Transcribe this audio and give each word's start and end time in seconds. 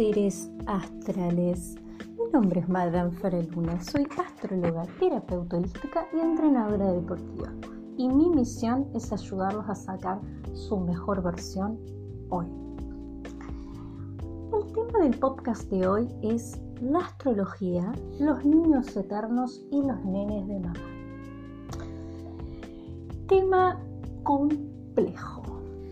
seres 0.00 0.50
astrales. 0.64 1.76
Mi 2.16 2.32
nombre 2.32 2.60
es 2.60 2.68
Madame 2.70 3.10
Faraluna, 3.10 3.78
soy 3.82 4.08
astróloga, 4.16 4.86
terapeuta 4.98 5.58
holística 5.58 6.06
y 6.14 6.20
entrenadora 6.20 6.90
deportiva. 6.92 7.52
Y 7.98 8.08
mi 8.08 8.30
misión 8.30 8.88
es 8.94 9.12
ayudarlos 9.12 9.68
a 9.68 9.74
sacar 9.74 10.18
su 10.54 10.80
mejor 10.80 11.22
versión 11.22 11.78
hoy. 12.30 12.46
El 14.54 14.72
tema 14.72 15.00
del 15.00 15.18
podcast 15.18 15.70
de 15.70 15.86
hoy 15.86 16.08
es 16.22 16.58
la 16.80 17.00
astrología, 17.00 17.92
los 18.18 18.42
niños 18.42 18.96
eternos 18.96 19.62
y 19.70 19.82
los 19.82 20.02
nenes 20.06 20.48
de 20.48 20.60
mamá. 20.60 20.80
Tema 23.28 23.78
complejo 24.22 25.42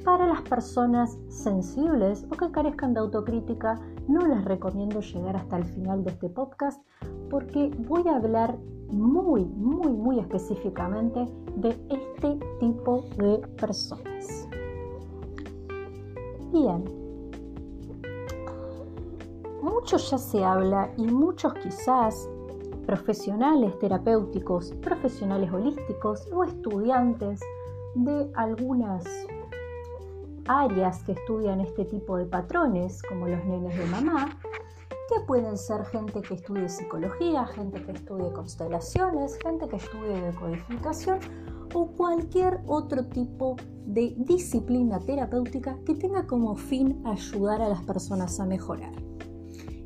para 0.02 0.26
las 0.26 0.40
personas 0.40 1.18
sensibles 1.28 2.24
o 2.30 2.36
que 2.38 2.50
carezcan 2.50 2.94
de 2.94 3.00
autocrítica, 3.00 3.78
no 4.08 4.26
les 4.26 4.44
recomiendo 4.44 5.00
llegar 5.00 5.36
hasta 5.36 5.58
el 5.58 5.64
final 5.64 6.02
de 6.02 6.10
este 6.10 6.28
podcast 6.30 6.82
porque 7.30 7.70
voy 7.86 8.08
a 8.08 8.16
hablar 8.16 8.56
muy, 8.90 9.44
muy, 9.44 9.92
muy 9.92 10.18
específicamente 10.18 11.26
de 11.56 11.70
este 11.90 12.38
tipo 12.58 13.04
de 13.18 13.38
personas. 13.60 14.48
Bien, 16.52 16.84
mucho 19.62 19.98
ya 19.98 20.18
se 20.18 20.42
habla 20.42 20.90
y 20.96 21.06
muchos 21.06 21.52
quizás 21.54 22.28
profesionales 22.86 23.78
terapéuticos, 23.78 24.72
profesionales 24.80 25.52
holísticos 25.52 26.26
o 26.32 26.44
estudiantes 26.44 27.40
de 27.94 28.30
algunas 28.34 29.04
áreas 30.48 31.02
que 31.04 31.12
estudian 31.12 31.60
este 31.60 31.84
tipo 31.84 32.16
de 32.16 32.26
patrones, 32.26 33.02
como 33.02 33.28
los 33.28 33.44
nenes 33.44 33.78
de 33.78 33.86
mamá, 33.86 34.38
que 35.08 35.20
pueden 35.26 35.56
ser 35.56 35.84
gente 35.86 36.20
que 36.20 36.34
estudie 36.34 36.68
psicología, 36.68 37.46
gente 37.46 37.82
que 37.82 37.92
estudie 37.92 38.32
constelaciones, 38.32 39.38
gente 39.42 39.68
que 39.68 39.76
estudie 39.76 40.20
decodificación 40.20 41.18
o 41.74 41.86
cualquier 41.92 42.60
otro 42.66 43.04
tipo 43.06 43.56
de 43.86 44.14
disciplina 44.18 44.98
terapéutica 45.00 45.78
que 45.84 45.94
tenga 45.94 46.26
como 46.26 46.56
fin 46.56 47.02
ayudar 47.06 47.62
a 47.62 47.68
las 47.68 47.82
personas 47.84 48.38
a 48.40 48.46
mejorar. 48.46 48.92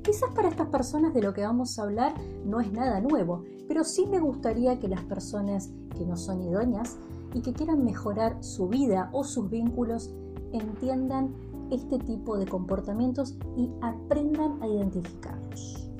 Quizás 0.03 0.31
para 0.35 0.49
estas 0.49 0.69
personas 0.69 1.15
de 1.15 1.23
lo 1.23 1.33
que 1.33 1.43
vamos 1.43 1.79
a 1.79 1.85
hablar 1.85 2.15
no 2.45 2.61
es 2.61 2.73
nada 2.73 3.01
nuevo, 3.01 3.45
pero 3.69 3.85
sí 3.85 4.07
me 4.07 4.19
gustaría 4.19 4.81
que 4.81 4.89
las 4.89 5.05
personas 5.05 5.71
que 5.97 6.05
no 6.05 6.17
son 6.17 6.43
idóneas 6.43 6.99
y 7.35 7.41
que 7.41 7.53
quieran 7.53 7.85
mejorar 7.85 8.43
su 8.43 8.69
vida 8.69 9.09
o 9.13 9.23
sus 9.23 9.49
vínculos 9.49 10.13
entiendan 10.53 11.35
este 11.71 11.99
tipo 11.99 12.37
de 12.37 12.47
comportamientos 12.47 13.37
y 13.57 13.71
aprendan 13.81 14.63
a 14.63 14.69
identificarlos. 14.69 15.91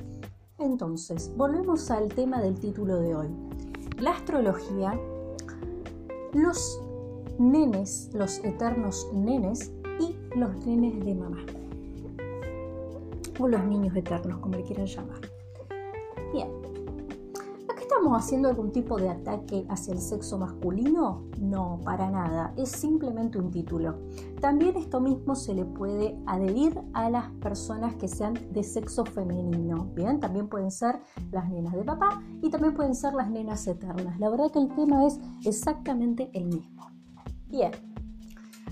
Entonces, 0.59 1.31
volvemos 1.35 1.89
al 1.91 2.09
tema 2.09 2.41
del 2.41 2.59
título 2.59 2.97
de 2.99 3.15
hoy. 3.15 3.27
La 3.99 4.11
astrología, 4.11 4.99
los 6.33 6.81
nenes, 7.39 8.09
los 8.13 8.37
eternos 8.43 9.09
nenes 9.13 9.71
y 9.99 10.15
los 10.37 10.65
nenes 10.65 11.03
de 11.03 11.15
mamá. 11.15 11.43
O 13.39 13.47
los 13.47 13.63
niños 13.65 13.95
eternos, 13.95 14.37
como 14.39 14.55
le 14.55 14.63
quieran 14.63 14.85
llamar. 14.85 15.21
Bien, 16.31 16.49
¿Estamos 17.95 18.23
haciendo 18.23 18.49
algún 18.49 18.71
tipo 18.71 18.97
de 18.97 19.07
ataque 19.07 19.67
hacia 19.69 19.93
el 19.93 19.99
sexo 19.99 20.39
masculino? 20.39 21.27
No, 21.39 21.79
para 21.85 22.09
nada. 22.09 22.51
Es 22.57 22.71
simplemente 22.71 23.37
un 23.37 23.51
título. 23.51 23.99
También 24.41 24.75
esto 24.77 24.99
mismo 24.99 25.35
se 25.35 25.53
le 25.53 25.63
puede 25.63 26.19
adherir 26.25 26.81
a 26.93 27.11
las 27.11 27.29
personas 27.33 27.95
que 27.95 28.07
sean 28.07 28.33
de 28.51 28.63
sexo 28.63 29.05
femenino. 29.05 29.91
Bien, 29.93 30.19
también 30.19 30.49
pueden 30.49 30.71
ser 30.71 31.01
las 31.31 31.47
nenas 31.51 31.73
de 31.73 31.83
papá 31.83 32.23
y 32.41 32.49
también 32.49 32.73
pueden 32.73 32.95
ser 32.95 33.13
las 33.13 33.29
nenas 33.29 33.67
eternas. 33.67 34.19
La 34.19 34.29
verdad 34.29 34.49
que 34.51 34.59
el 34.59 34.73
tema 34.73 35.05
es 35.05 35.19
exactamente 35.45 36.31
el 36.33 36.45
mismo. 36.45 36.89
Bien, 37.47 37.71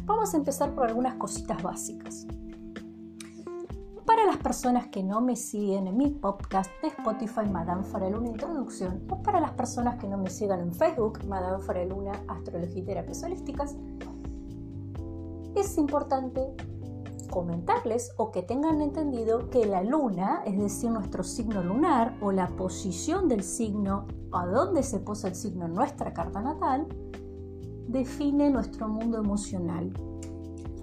vamos 0.03 0.33
a 0.33 0.37
empezar 0.37 0.73
por 0.73 0.87
algunas 0.87 1.13
cositas 1.13 1.61
básicas. 1.61 2.25
Para 4.11 4.25
las 4.25 4.39
personas 4.39 4.87
que 4.87 5.03
no 5.03 5.21
me 5.21 5.37
siguen 5.37 5.87
en 5.87 5.95
mi 5.95 6.09
podcast 6.09 6.69
de 6.81 6.89
Spotify 6.89 7.47
Madame 7.49 7.85
Faraluna 7.85 8.27
Introducción 8.27 9.05
o 9.09 9.23
para 9.23 9.39
las 9.39 9.51
personas 9.51 9.95
que 10.01 10.07
no 10.09 10.17
me 10.17 10.29
sigan 10.29 10.59
en 10.59 10.73
Facebook 10.73 11.23
Madame 11.29 11.63
Faraluna 11.63 12.21
Astrología 12.27 12.81
y 12.81 12.85
Terapias 12.85 13.23
Holísticas, 13.23 13.77
es 15.55 15.77
importante 15.77 16.41
comentarles 17.29 18.11
o 18.17 18.33
que 18.33 18.41
tengan 18.41 18.81
entendido 18.81 19.49
que 19.49 19.65
la 19.65 19.81
luna, 19.81 20.43
es 20.45 20.59
decir, 20.59 20.91
nuestro 20.91 21.23
signo 21.23 21.63
lunar 21.63 22.17
o 22.19 22.33
la 22.33 22.49
posición 22.49 23.29
del 23.29 23.43
signo, 23.43 24.07
a 24.33 24.45
dónde 24.45 24.83
se 24.83 24.99
posa 24.99 25.29
el 25.29 25.35
signo 25.35 25.67
en 25.67 25.73
nuestra 25.73 26.13
carta 26.13 26.41
natal, 26.41 26.85
define 27.87 28.49
nuestro 28.49 28.89
mundo 28.89 29.19
emocional. 29.19 29.93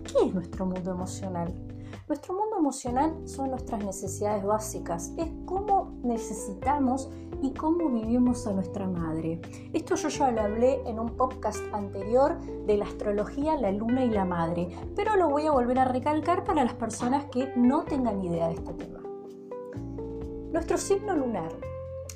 ¿Qué 0.02 0.28
es 0.28 0.32
nuestro 0.32 0.64
mundo 0.64 0.92
emocional? 0.92 1.67
Nuestro 2.08 2.32
mundo 2.32 2.56
emocional 2.56 3.14
son 3.28 3.50
nuestras 3.50 3.84
necesidades 3.84 4.42
básicas, 4.42 5.12
es 5.18 5.28
cómo 5.44 5.92
necesitamos 6.02 7.10
y 7.42 7.52
cómo 7.52 7.90
vivimos 7.90 8.46
a 8.46 8.54
nuestra 8.54 8.86
madre. 8.86 9.42
Esto 9.74 9.94
yo 9.94 10.08
ya 10.08 10.30
lo 10.30 10.40
hablé 10.40 10.80
en 10.88 10.98
un 10.98 11.10
podcast 11.16 11.60
anterior 11.74 12.40
de 12.40 12.78
la 12.78 12.86
astrología, 12.86 13.58
la 13.58 13.72
luna 13.72 14.06
y 14.06 14.08
la 14.08 14.24
madre, 14.24 14.70
pero 14.96 15.16
lo 15.16 15.28
voy 15.28 15.48
a 15.48 15.50
volver 15.50 15.80
a 15.80 15.84
recalcar 15.84 16.44
para 16.44 16.64
las 16.64 16.72
personas 16.72 17.26
que 17.26 17.52
no 17.56 17.84
tengan 17.84 18.24
idea 18.24 18.48
de 18.48 18.54
este 18.54 18.72
tema. 18.72 19.00
Nuestro 20.50 20.78
signo 20.78 21.14
lunar 21.14 21.52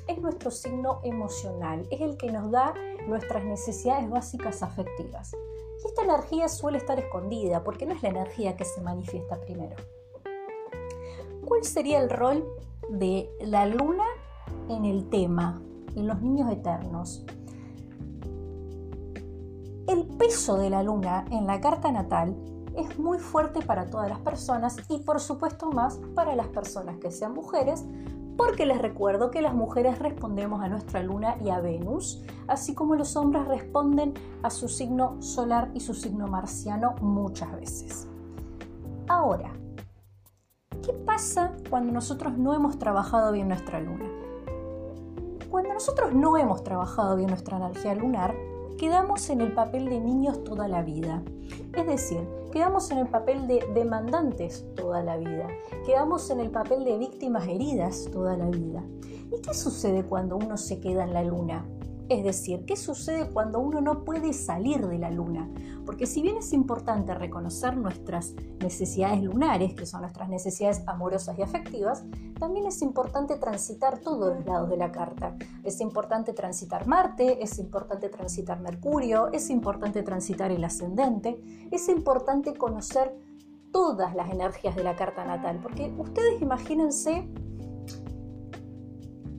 es 0.07 0.17
nuestro 0.17 0.49
signo 0.49 1.01
emocional, 1.03 1.85
es 1.91 2.01
el 2.01 2.17
que 2.17 2.31
nos 2.31 2.49
da 2.49 2.73
nuestras 3.07 3.45
necesidades 3.45 4.09
básicas 4.09 4.63
afectivas. 4.63 5.35
Y 5.83 5.87
esta 5.87 6.03
energía 6.03 6.47
suele 6.47 6.77
estar 6.77 6.99
escondida 6.99 7.63
porque 7.63 7.85
no 7.85 7.93
es 7.93 8.03
la 8.03 8.09
energía 8.09 8.55
que 8.55 8.65
se 8.65 8.81
manifiesta 8.81 9.39
primero. 9.41 9.75
¿Cuál 11.45 11.63
sería 11.63 11.99
el 11.99 12.09
rol 12.09 12.45
de 12.89 13.29
la 13.41 13.65
luna 13.65 14.05
en 14.69 14.85
el 14.85 15.09
tema, 15.09 15.61
en 15.95 16.07
los 16.07 16.21
niños 16.21 16.51
eternos? 16.51 17.25
El 19.87 20.05
peso 20.17 20.57
de 20.57 20.69
la 20.69 20.83
luna 20.83 21.25
en 21.31 21.45
la 21.45 21.59
carta 21.59 21.91
natal 21.91 22.35
es 22.75 22.97
muy 22.97 23.19
fuerte 23.19 23.61
para 23.61 23.89
todas 23.89 24.09
las 24.09 24.19
personas 24.19 24.77
y 24.89 24.99
por 24.99 25.19
supuesto 25.19 25.69
más 25.69 25.99
para 26.15 26.35
las 26.35 26.47
personas 26.47 26.97
que 26.97 27.11
sean 27.11 27.33
mujeres 27.33 27.83
porque 28.37 28.65
les 28.65 28.81
recuerdo 28.81 29.31
que 29.31 29.41
las 29.41 29.53
mujeres 29.53 29.99
respondemos 29.99 30.61
a 30.61 30.67
nuestra 30.67 31.03
luna 31.03 31.35
y 31.43 31.49
a 31.49 31.59
Venus, 31.59 32.23
así 32.47 32.73
como 32.73 32.95
los 32.95 33.15
hombres 33.15 33.47
responden 33.47 34.13
a 34.41 34.49
su 34.49 34.67
signo 34.67 35.21
solar 35.21 35.69
y 35.73 35.79
su 35.79 35.93
signo 35.93 36.27
marciano 36.27 36.95
muchas 37.01 37.51
veces. 37.53 38.07
Ahora, 39.07 39.51
¿qué 40.81 40.93
pasa 40.93 41.53
cuando 41.69 41.91
nosotros 41.91 42.37
no 42.37 42.53
hemos 42.53 42.79
trabajado 42.79 43.31
bien 43.31 43.49
nuestra 43.49 43.79
luna? 43.79 44.09
Cuando 45.49 45.73
nosotros 45.73 46.13
no 46.13 46.37
hemos 46.37 46.63
trabajado 46.63 47.15
bien 47.15 47.29
nuestra 47.29 47.57
energía 47.57 47.93
lunar, 47.93 48.35
quedamos 48.77 49.29
en 49.29 49.41
el 49.41 49.53
papel 49.53 49.89
de 49.89 49.99
niños 49.99 50.43
toda 50.43 50.67
la 50.67 50.81
vida. 50.81 51.21
Es 51.75 51.87
decir, 51.87 52.19
quedamos 52.51 52.91
en 52.91 52.99
el 52.99 53.07
papel 53.07 53.47
de 53.47 53.65
demandantes 53.73 54.65
toda 54.75 55.03
la 55.03 55.17
vida, 55.17 55.47
quedamos 55.85 56.29
en 56.29 56.39
el 56.39 56.49
papel 56.49 56.83
de 56.83 56.97
víctimas 56.97 57.47
heridas 57.47 58.07
toda 58.11 58.37
la 58.37 58.49
vida. 58.49 58.83
¿Y 59.31 59.41
qué 59.41 59.53
sucede 59.53 60.03
cuando 60.03 60.37
uno 60.37 60.57
se 60.57 60.79
queda 60.79 61.03
en 61.03 61.13
la 61.13 61.23
luna? 61.23 61.65
Es 62.13 62.23
decir, 62.23 62.63
¿qué 62.65 62.75
sucede 62.75 63.27
cuando 63.31 63.59
uno 63.59 63.81
no 63.81 64.03
puede 64.03 64.33
salir 64.33 64.87
de 64.87 64.99
la 64.99 65.09
luna? 65.09 65.49
Porque 65.83 66.05
si 66.05 66.21
bien 66.21 66.37
es 66.37 66.53
importante 66.53 67.15
reconocer 67.15 67.75
nuestras 67.75 68.35
necesidades 68.59 69.23
lunares, 69.23 69.73
que 69.73 69.87
son 69.87 70.01
nuestras 70.01 70.29
necesidades 70.29 70.83
amorosas 70.85 71.39
y 71.39 71.41
afectivas, 71.41 72.05
también 72.39 72.67
es 72.67 72.83
importante 72.83 73.37
transitar 73.37 73.97
todos 73.97 74.35
los 74.35 74.45
lados 74.45 74.69
de 74.69 74.77
la 74.77 74.91
carta. 74.91 75.35
Es 75.63 75.81
importante 75.81 76.33
transitar 76.33 76.85
Marte, 76.85 77.43
es 77.43 77.57
importante 77.57 78.09
transitar 78.09 78.61
Mercurio, 78.61 79.31
es 79.31 79.49
importante 79.49 80.03
transitar 80.03 80.51
el 80.51 80.63
ascendente, 80.63 81.41
es 81.71 81.89
importante 81.89 82.53
conocer 82.53 83.17
todas 83.71 84.13
las 84.13 84.29
energías 84.29 84.75
de 84.75 84.83
la 84.83 84.95
carta 84.95 85.25
natal, 85.25 85.59
porque 85.63 85.91
ustedes 85.97 86.39
imagínense 86.43 87.27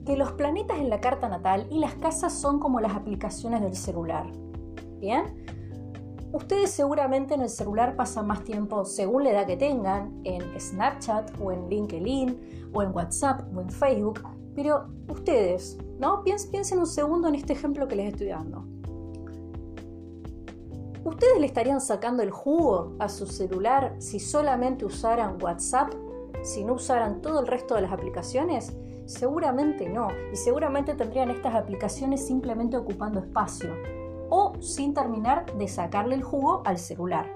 que 0.05 0.15
los 0.15 0.33
planetas 0.33 0.77
en 0.79 0.89
la 0.89 1.01
carta 1.01 1.27
natal 1.27 1.67
y 1.69 1.79
las 1.79 1.95
casas 1.95 2.33
son 2.33 2.59
como 2.59 2.79
las 2.79 2.95
aplicaciones 2.95 3.61
del 3.61 3.75
celular. 3.75 4.31
¿Bien? 4.99 5.45
Ustedes 6.31 6.71
seguramente 6.71 7.33
en 7.33 7.41
el 7.41 7.49
celular 7.49 7.95
pasan 7.95 8.27
más 8.27 8.43
tiempo, 8.43 8.85
según 8.85 9.23
la 9.23 9.31
edad 9.31 9.47
que 9.47 9.57
tengan, 9.57 10.19
en 10.23 10.41
Snapchat 10.59 11.39
o 11.39 11.51
en 11.51 11.69
LinkedIn 11.69 12.71
o 12.73 12.81
en 12.81 12.93
WhatsApp 12.93 13.41
o 13.55 13.61
en 13.61 13.69
Facebook. 13.69 14.21
Pero 14.53 14.87
ustedes, 15.07 15.77
¿no? 15.99 16.23
Piensen 16.23 16.79
un 16.79 16.87
segundo 16.87 17.27
en 17.27 17.35
este 17.35 17.53
ejemplo 17.53 17.87
que 17.87 17.95
les 17.95 18.13
estoy 18.13 18.27
dando. 18.27 18.65
¿Ustedes 21.05 21.39
le 21.39 21.45
estarían 21.45 21.81
sacando 21.81 22.23
el 22.23 22.31
jugo 22.31 22.95
a 22.99 23.09
su 23.09 23.27
celular 23.27 23.95
si 23.99 24.19
solamente 24.19 24.85
usaran 24.85 25.41
WhatsApp 25.41 25.93
si 26.45 26.63
no 26.63 26.73
usaran 26.73 27.21
todo 27.21 27.39
el 27.39 27.47
resto 27.47 27.75
de 27.75 27.81
las 27.81 27.91
aplicaciones? 27.91 28.75
Seguramente 29.05 29.87
no, 29.87 30.07
y 30.31 30.35
seguramente 30.35 30.95
tendrían 30.95 31.29
estas 31.29 31.53
aplicaciones 31.53 32.25
simplemente 32.25 32.75
ocupando 32.75 33.19
espacio 33.19 33.69
o 34.29 34.53
sin 34.59 34.93
terminar 34.93 35.45
de 35.57 35.67
sacarle 35.67 36.15
el 36.15 36.23
jugo 36.23 36.63
al 36.65 36.79
celular. 36.79 37.31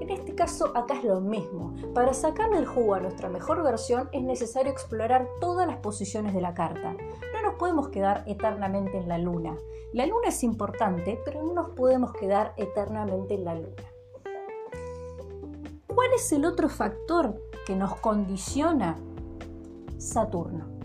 En 0.00 0.10
este 0.10 0.36
caso 0.36 0.70
acá 0.76 0.94
es 0.94 1.04
lo 1.04 1.20
mismo. 1.20 1.74
Para 1.92 2.14
sacarle 2.14 2.58
el 2.58 2.66
jugo 2.66 2.94
a 2.94 3.00
nuestra 3.00 3.28
mejor 3.28 3.64
versión 3.64 4.08
es 4.12 4.22
necesario 4.22 4.70
explorar 4.70 5.28
todas 5.40 5.66
las 5.66 5.78
posiciones 5.78 6.34
de 6.34 6.40
la 6.40 6.54
carta. 6.54 6.92
No 6.92 7.42
nos 7.42 7.54
podemos 7.54 7.88
quedar 7.88 8.22
eternamente 8.26 8.96
en 8.96 9.08
la 9.08 9.18
luna. 9.18 9.56
La 9.92 10.06
luna 10.06 10.28
es 10.28 10.44
importante, 10.44 11.20
pero 11.24 11.42
no 11.42 11.52
nos 11.52 11.70
podemos 11.70 12.12
quedar 12.12 12.54
eternamente 12.56 13.34
en 13.34 13.44
la 13.44 13.54
luna. 13.54 13.92
¿Cuál 15.88 16.12
es 16.14 16.30
el 16.30 16.44
otro 16.44 16.68
factor 16.68 17.42
que 17.66 17.74
nos 17.74 17.96
condiciona? 17.96 18.96
Saturno. 19.98 20.77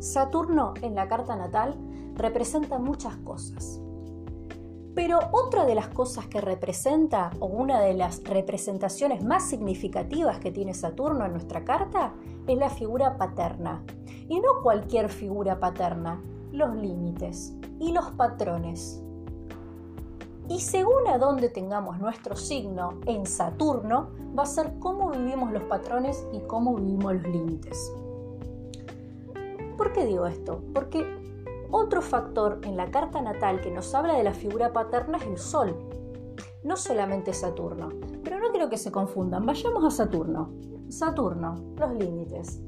Saturno 0.00 0.74
en 0.82 0.94
la 0.94 1.08
carta 1.08 1.34
natal 1.34 1.76
representa 2.14 2.78
muchas 2.78 3.16
cosas. 3.18 3.80
Pero 4.94 5.18
otra 5.32 5.64
de 5.64 5.74
las 5.74 5.88
cosas 5.88 6.26
que 6.26 6.40
representa, 6.40 7.30
o 7.40 7.46
una 7.46 7.80
de 7.80 7.94
las 7.94 8.22
representaciones 8.24 9.24
más 9.24 9.48
significativas 9.48 10.38
que 10.38 10.50
tiene 10.50 10.74
Saturno 10.74 11.24
en 11.24 11.32
nuestra 11.32 11.64
carta, 11.64 12.14
es 12.46 12.58
la 12.58 12.70
figura 12.70 13.16
paterna. 13.16 13.84
Y 14.28 14.40
no 14.40 14.62
cualquier 14.62 15.08
figura 15.08 15.60
paterna, 15.60 16.22
los 16.52 16.74
límites 16.76 17.54
y 17.78 17.92
los 17.92 18.10
patrones. 18.12 19.02
Y 20.48 20.60
según 20.60 21.06
a 21.08 21.18
dónde 21.18 21.48
tengamos 21.48 21.98
nuestro 21.98 22.34
signo 22.34 23.00
en 23.06 23.26
Saturno, 23.26 24.10
va 24.36 24.44
a 24.44 24.46
ser 24.46 24.78
cómo 24.78 25.10
vivimos 25.10 25.52
los 25.52 25.64
patrones 25.64 26.26
y 26.32 26.40
cómo 26.40 26.74
vivimos 26.76 27.14
los 27.14 27.22
límites. 27.22 27.92
¿Por 29.78 29.92
qué 29.92 30.04
digo 30.04 30.26
esto? 30.26 30.60
Porque 30.74 31.06
otro 31.70 32.02
factor 32.02 32.60
en 32.64 32.76
la 32.76 32.90
carta 32.90 33.22
natal 33.22 33.60
que 33.60 33.70
nos 33.70 33.94
habla 33.94 34.14
de 34.14 34.24
la 34.24 34.34
figura 34.34 34.72
paterna 34.72 35.18
es 35.18 35.26
el 35.26 35.38
Sol, 35.38 35.76
no 36.64 36.76
solamente 36.76 37.32
Saturno. 37.32 37.88
Pero 38.24 38.40
no 38.40 38.50
creo 38.50 38.68
que 38.68 38.76
se 38.76 38.90
confundan, 38.90 39.46
vayamos 39.46 39.84
a 39.84 39.90
Saturno. 39.90 40.50
Saturno, 40.88 41.54
los 41.76 41.94
límites. 41.94 42.60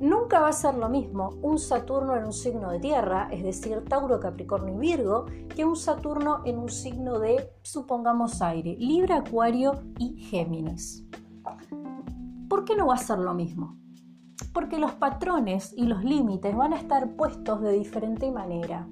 Nunca 0.00 0.40
va 0.40 0.48
a 0.48 0.52
ser 0.52 0.74
lo 0.74 0.88
mismo 0.88 1.30
un 1.42 1.58
Saturno 1.58 2.16
en 2.16 2.24
un 2.24 2.32
signo 2.32 2.72
de 2.72 2.80
tierra, 2.80 3.28
es 3.30 3.44
decir, 3.44 3.84
Tauro, 3.84 4.18
Capricornio 4.18 4.74
y 4.74 4.78
Virgo, 4.78 5.26
que 5.54 5.64
un 5.64 5.76
Saturno 5.76 6.40
en 6.44 6.58
un 6.58 6.70
signo 6.70 7.20
de, 7.20 7.52
supongamos, 7.62 8.42
aire, 8.42 8.76
Libra, 8.78 9.18
Acuario 9.18 9.74
y 9.96 10.16
Géminis. 10.16 11.04
¿Por 12.48 12.64
qué 12.64 12.74
no 12.74 12.88
va 12.88 12.94
a 12.94 12.98
ser 12.98 13.18
lo 13.20 13.32
mismo? 13.34 13.76
Porque 14.52 14.78
los 14.78 14.92
patrones 14.92 15.72
y 15.76 15.84
los 15.84 16.04
límites 16.04 16.56
van 16.56 16.72
a 16.72 16.76
estar 16.76 17.16
puestos 17.16 17.60
de 17.62 17.72
diferente 17.72 18.30
manera. 18.30 18.88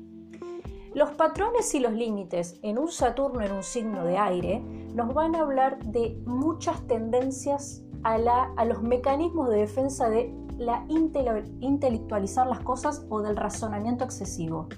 Los 0.94 1.10
patrones 1.10 1.74
y 1.74 1.80
los 1.80 1.92
límites 1.92 2.58
en 2.62 2.78
un 2.78 2.88
Saturno 2.88 3.42
en 3.42 3.52
un 3.52 3.62
signo 3.62 4.04
de 4.04 4.16
aire 4.16 4.60
nos 4.94 5.12
van 5.12 5.34
a 5.34 5.40
hablar 5.40 5.78
de 5.84 6.18
muchas 6.24 6.86
tendencias 6.86 7.82
a, 8.02 8.64
los 8.64 8.82
mecanismos 8.82 9.50
de 9.50 9.58
defensa 9.58 10.08
de 10.08 10.34
la 10.56 10.86
intelectualizar 10.88 12.46
las 12.46 12.60
cosas 12.60 13.04
o 13.10 13.20
del 13.20 13.36
razonamiento 13.36 14.04
excesivo. 14.04 14.68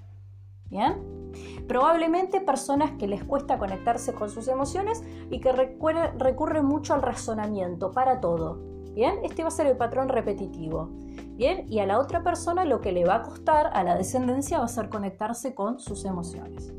Probablemente 1.68 2.40
personas 2.40 2.92
que 2.98 3.06
les 3.06 3.22
cuesta 3.22 3.58
conectarse 3.58 4.12
con 4.12 4.28
sus 4.28 4.48
emociones 4.48 5.04
y 5.30 5.40
que 5.40 5.52
recurren 5.52 6.64
mucho 6.64 6.94
al 6.94 7.02
razonamiento 7.02 7.92
para 7.92 8.20
todo. 8.20 8.77
Bien, 8.98 9.20
este 9.22 9.42
va 9.42 9.48
a 9.48 9.52
ser 9.52 9.68
el 9.68 9.76
patrón 9.76 10.08
repetitivo. 10.08 10.88
Bien, 11.36 11.66
y 11.68 11.78
a 11.78 11.86
la 11.86 12.00
otra 12.00 12.24
persona 12.24 12.64
lo 12.64 12.80
que 12.80 12.90
le 12.90 13.04
va 13.04 13.14
a 13.14 13.22
costar 13.22 13.70
a 13.72 13.84
la 13.84 13.96
descendencia 13.96 14.58
va 14.58 14.64
a 14.64 14.66
ser 14.66 14.88
conectarse 14.88 15.54
con 15.54 15.78
sus 15.78 16.04
emociones. 16.04 16.72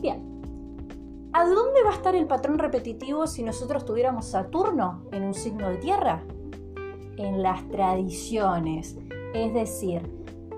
Bien, 0.00 1.30
¿a 1.34 1.44
dónde 1.44 1.82
va 1.84 1.90
a 1.90 1.92
estar 1.92 2.14
el 2.14 2.26
patrón 2.26 2.58
repetitivo 2.58 3.26
si 3.26 3.42
nosotros 3.42 3.84
tuviéramos 3.84 4.28
Saturno 4.28 5.02
en 5.12 5.24
un 5.24 5.34
signo 5.34 5.68
de 5.68 5.76
tierra? 5.76 6.22
En 7.18 7.42
las 7.42 7.68
tradiciones. 7.68 8.96
Es 9.34 9.52
decir, 9.52 10.00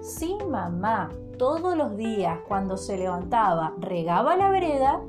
si 0.01 0.37
mamá 0.49 1.11
todos 1.39 1.77
los 1.77 1.97
días 1.97 2.39
cuando 2.47 2.77
se 2.77 2.97
levantaba 2.97 3.75
regaba 3.81 4.37
la 4.37 4.49
vereda, 4.49 5.01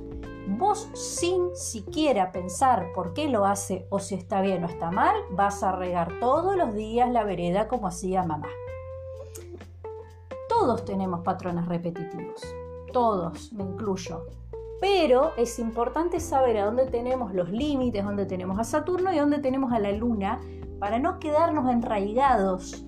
vos 0.48 0.90
sin 0.94 1.56
siquiera 1.56 2.32
pensar 2.32 2.92
por 2.94 3.14
qué 3.14 3.28
lo 3.28 3.46
hace 3.46 3.88
o 3.90 4.00
si 4.00 4.16
está 4.16 4.42
bien 4.42 4.64
o 4.64 4.68
está 4.68 4.92
mal, 4.92 5.16
vas 5.32 5.64
a 5.64 5.72
regar 5.72 6.20
todos 6.20 6.56
los 6.56 6.74
días 6.74 7.10
la 7.12 7.24
vereda 7.24 7.68
como 7.68 7.88
hacía 7.88 8.24
mamá. 8.24 8.50
Todos 10.50 10.86
tenemos 10.86 11.22
patrones 11.22 11.66
repetitivos, 11.68 12.42
todos, 12.92 13.52
me 13.54 13.64
incluyo. 13.64 14.28
Pero 14.80 15.32
es 15.38 15.60
importante 15.60 16.20
saber 16.20 16.58
a 16.58 16.66
dónde 16.66 16.86
tenemos 16.88 17.34
los 17.34 17.50
límites, 17.50 18.04
dónde 18.04 18.26
tenemos 18.26 18.60
a 18.60 18.66
Saturno 18.66 19.14
y 19.14 19.18
dónde 19.18 19.40
tenemos 19.40 19.72
a 19.72 19.80
la 19.80 19.92
Luna, 19.94 20.42
para 20.80 21.00
no 21.00 21.20
quedarnos 21.20 21.72
enraigados 21.72 22.86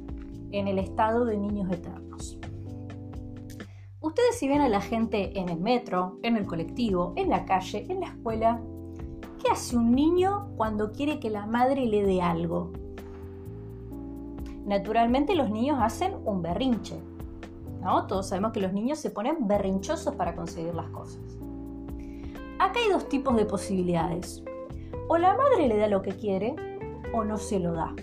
en 0.52 0.68
el 0.68 0.80
estado 0.80 1.24
de 1.24 1.38
niños 1.38 1.72
eternos. 1.72 2.38
Ustedes 4.06 4.38
si 4.38 4.48
ven 4.48 4.62
a 4.62 4.69
la 4.69 4.81
gente 4.81 5.31
en 5.40 5.50
el 5.50 5.60
metro, 5.60 6.19
en 6.22 6.38
el 6.38 6.46
colectivo, 6.46 7.13
en 7.16 7.28
la 7.28 7.44
calle, 7.44 7.88
en 7.90 8.02
la 8.02 8.10
escuela, 8.10 8.62
¿qué 9.42 9.50
hace 9.50 9.75
un 9.75 9.96
niño 9.96 10.50
cuando 10.57 10.92
quiere 10.92 11.19
que 11.19 11.31
la 11.31 11.48
madre 11.48 11.88
le 11.88 12.06
dé 12.06 12.22
algo? 12.22 12.72
Naturalmente 14.63 15.34
los 15.34 15.50
niños 15.50 15.80
hacen 15.81 16.13
un 16.24 16.44
berrinche. 16.44 17.02
¿no? 17.81 18.06
Todos 18.06 18.28
sabemos 18.28 18.52
que 18.52 18.62
los 18.62 18.74
niños 18.74 19.00
se 19.00 19.10
ponen 19.10 19.48
berrinchosos 19.48 20.13
para 20.13 20.36
conseguir 20.36 20.75
las 20.75 20.92
cosas. 20.92 21.24
Acá 22.60 22.80
hay 22.86 22.92
dos 22.92 23.10
tipos 23.10 23.36
de 23.36 23.46
posibilidades. 23.46 24.44
O 25.07 25.18
la 25.18 25.36
madre 25.36 25.68
le 25.68 25.78
da 25.78 25.88
lo 25.88 26.04
que 26.04 26.12
quiere 26.12 26.56
o 27.12 27.24
no 27.24 27.38
se 27.38 27.60
lo 27.60 27.74
da. 27.74 27.96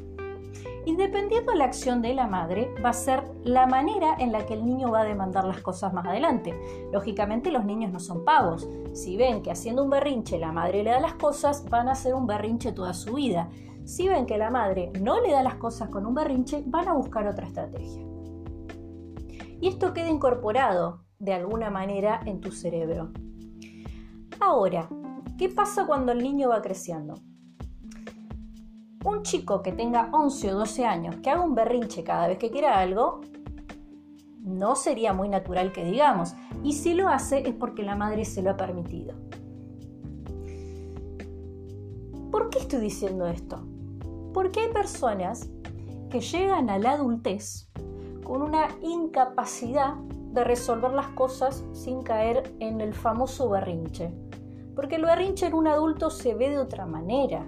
Y 0.85 0.97
dependiendo 0.97 1.53
de 1.53 1.59
la 1.59 1.65
acción 1.67 2.03
de 2.03 2.13
la 2.13 2.27
madre, 2.27 2.75
va 2.85 2.91
a 2.91 2.95
ser 2.95 3.23
la 3.45 3.67
manera 3.67 4.17
en 4.19 4.33
la 4.33 4.45
que 4.47 4.55
el 4.55 4.65
niño 4.65 4.91
va 4.91 5.03
a 5.03 5.05
demandar 5.05 5.45
las 5.45 5.61
cosas 5.61 5.93
más 5.93 6.07
adelante. 6.07 6.59
Lógicamente 6.93 7.53
los 7.53 7.65
niños 7.65 7.93
no 7.93 8.01
son 8.01 8.25
pavos. 8.25 8.69
Si 8.93 9.17
ven 9.17 9.43
que 9.43 9.53
haciendo 9.53 9.85
un 9.85 9.91
berrinche 9.91 10.39
la 10.39 10.51
madre 10.51 10.83
le 10.83 10.91
da 10.91 10.99
las 10.99 11.15
cosas, 11.15 11.65
van 11.71 11.89
a 11.89 11.93
hacer 11.93 12.15
un 12.15 12.27
berrinche 12.27 12.73
toda 12.73 12.95
su 12.95 13.15
vida. 13.15 13.49
Si 13.85 14.09
ven 14.09 14.27
que 14.27 14.39
la 14.39 14.51
madre 14.51 14.91
no 15.01 15.21
le 15.21 15.31
da 15.31 15.43
las 15.45 15.55
cosas 15.55 15.89
con 15.89 16.05
un 16.05 16.15
berrinche, 16.15 16.65
van 16.67 16.89
a 16.89 16.95
buscar 16.95 17.29
otra 17.29 17.47
estrategia. 17.47 18.03
Y 19.61 19.69
esto 19.69 19.93
queda 19.93 20.09
incorporado 20.09 21.05
de 21.21 21.33
alguna 21.33 21.71
manera 21.71 22.21
en 22.27 22.41
tu 22.41 22.51
cerebro. 22.51 23.13
Ahora, 24.41 24.89
¿qué 25.39 25.49
pasa 25.49 25.87
cuando 25.87 26.11
el 26.11 26.19
niño 26.19 26.49
va 26.49 26.61
creciendo? 26.61 27.15
Un 29.05 29.23
chico 29.23 29.63
que 29.63 29.73
tenga 29.73 30.09
11 30.13 30.53
o 30.53 30.59
12 30.59 30.85
años 30.85 31.17
que 31.17 31.31
haga 31.31 31.43
un 31.43 31.55
berrinche 31.55 32.05
cada 32.05 32.29
vez 32.29 32.39
que 32.39 32.51
quiera 32.51 32.79
algo, 32.79 33.21
no 34.41 34.75
sería 34.77 35.13
muy 35.13 35.29
natural 35.29 35.73
que 35.73 35.85
digamos. 35.85 36.35
Y 36.63 36.75
si 36.75 36.95
lo 36.95 37.09
hace 37.09 37.49
es 37.49 37.55
porque 37.55 37.83
la 37.83 37.97
madre 37.97 38.25
se 38.25 38.43
lo 38.43 38.51
ha 38.51 38.57
permitido. 38.57 39.15
¿Por 42.31 42.51
qué 42.51 42.59
estoy 42.61 42.81
diciendo 42.81 43.27
esto? 43.27 43.65
Porque 44.33 44.61
hay 44.61 44.73
personas 44.73 45.51
que 46.11 46.21
llegan 46.21 46.71
a 46.71 46.79
la 46.79 46.93
adultez 46.93 47.71
con 48.25 48.43
una 48.43 48.69
incapacidad 48.83 49.95
de 50.33 50.45
resolver 50.45 50.93
las 50.93 51.09
cosas 51.09 51.65
sin 51.73 52.03
caer 52.03 52.55
en 52.59 52.81
el 52.81 52.95
famoso 52.95 53.51
berrinche. 53.51 54.15
Porque 54.75 54.97
el 54.97 55.05
berrinche 55.05 55.47
en 55.47 55.55
un 55.55 55.67
adulto 55.67 56.09
se 56.09 56.35
ve 56.35 56.51
de 56.51 56.59
otra 56.59 56.87
manera. 56.87 57.47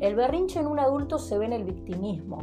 El 0.00 0.14
berrinche 0.14 0.58
en 0.60 0.66
un 0.66 0.78
adulto 0.78 1.18
se 1.18 1.36
ve 1.36 1.44
en 1.44 1.52
el 1.52 1.64
victimismo. 1.64 2.38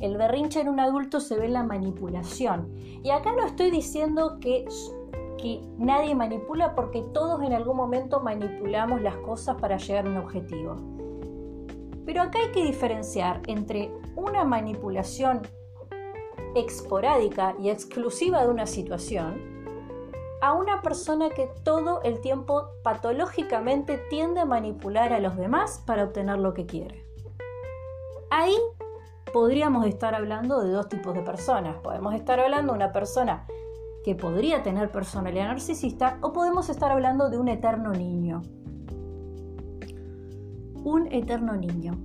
El 0.00 0.16
berrinche 0.16 0.60
en 0.60 0.68
un 0.68 0.80
adulto 0.80 1.20
se 1.20 1.36
ve 1.36 1.44
en 1.44 1.52
la 1.52 1.62
manipulación. 1.62 2.72
Y 3.02 3.10
acá 3.10 3.32
no 3.32 3.44
estoy 3.44 3.70
diciendo 3.70 4.38
que, 4.40 4.64
que 5.36 5.60
nadie 5.78 6.14
manipula 6.14 6.74
porque 6.74 7.02
todos 7.12 7.42
en 7.42 7.52
algún 7.52 7.76
momento 7.76 8.20
manipulamos 8.20 9.02
las 9.02 9.16
cosas 9.16 9.56
para 9.60 9.76
llegar 9.76 10.06
a 10.06 10.10
un 10.10 10.16
objetivo. 10.16 10.76
Pero 12.06 12.22
acá 12.22 12.38
hay 12.38 12.50
que 12.50 12.64
diferenciar 12.64 13.42
entre 13.46 13.90
una 14.16 14.44
manipulación 14.44 15.42
esporádica 16.54 17.54
y 17.60 17.68
exclusiva 17.68 18.42
de 18.42 18.48
una 18.48 18.66
situación 18.66 19.53
a 20.40 20.52
una 20.52 20.82
persona 20.82 21.30
que 21.30 21.48
todo 21.62 22.02
el 22.02 22.20
tiempo 22.20 22.68
patológicamente 22.82 23.98
tiende 24.10 24.40
a 24.40 24.44
manipular 24.44 25.12
a 25.12 25.20
los 25.20 25.36
demás 25.36 25.82
para 25.86 26.04
obtener 26.04 26.38
lo 26.38 26.54
que 26.54 26.66
quiere. 26.66 27.04
Ahí 28.30 28.56
podríamos 29.32 29.86
estar 29.86 30.14
hablando 30.14 30.62
de 30.62 30.70
dos 30.70 30.88
tipos 30.88 31.14
de 31.14 31.22
personas. 31.22 31.76
Podemos 31.78 32.14
estar 32.14 32.40
hablando 32.40 32.72
de 32.72 32.76
una 32.76 32.92
persona 32.92 33.46
que 34.04 34.14
podría 34.14 34.62
tener 34.62 34.90
personalidad 34.90 35.46
narcisista 35.46 36.18
o 36.20 36.32
podemos 36.32 36.68
estar 36.68 36.92
hablando 36.92 37.30
de 37.30 37.38
un 37.38 37.48
eterno 37.48 37.92
niño. 37.92 38.42
Un 40.84 41.08
eterno 41.10 41.56
niño. 41.56 41.98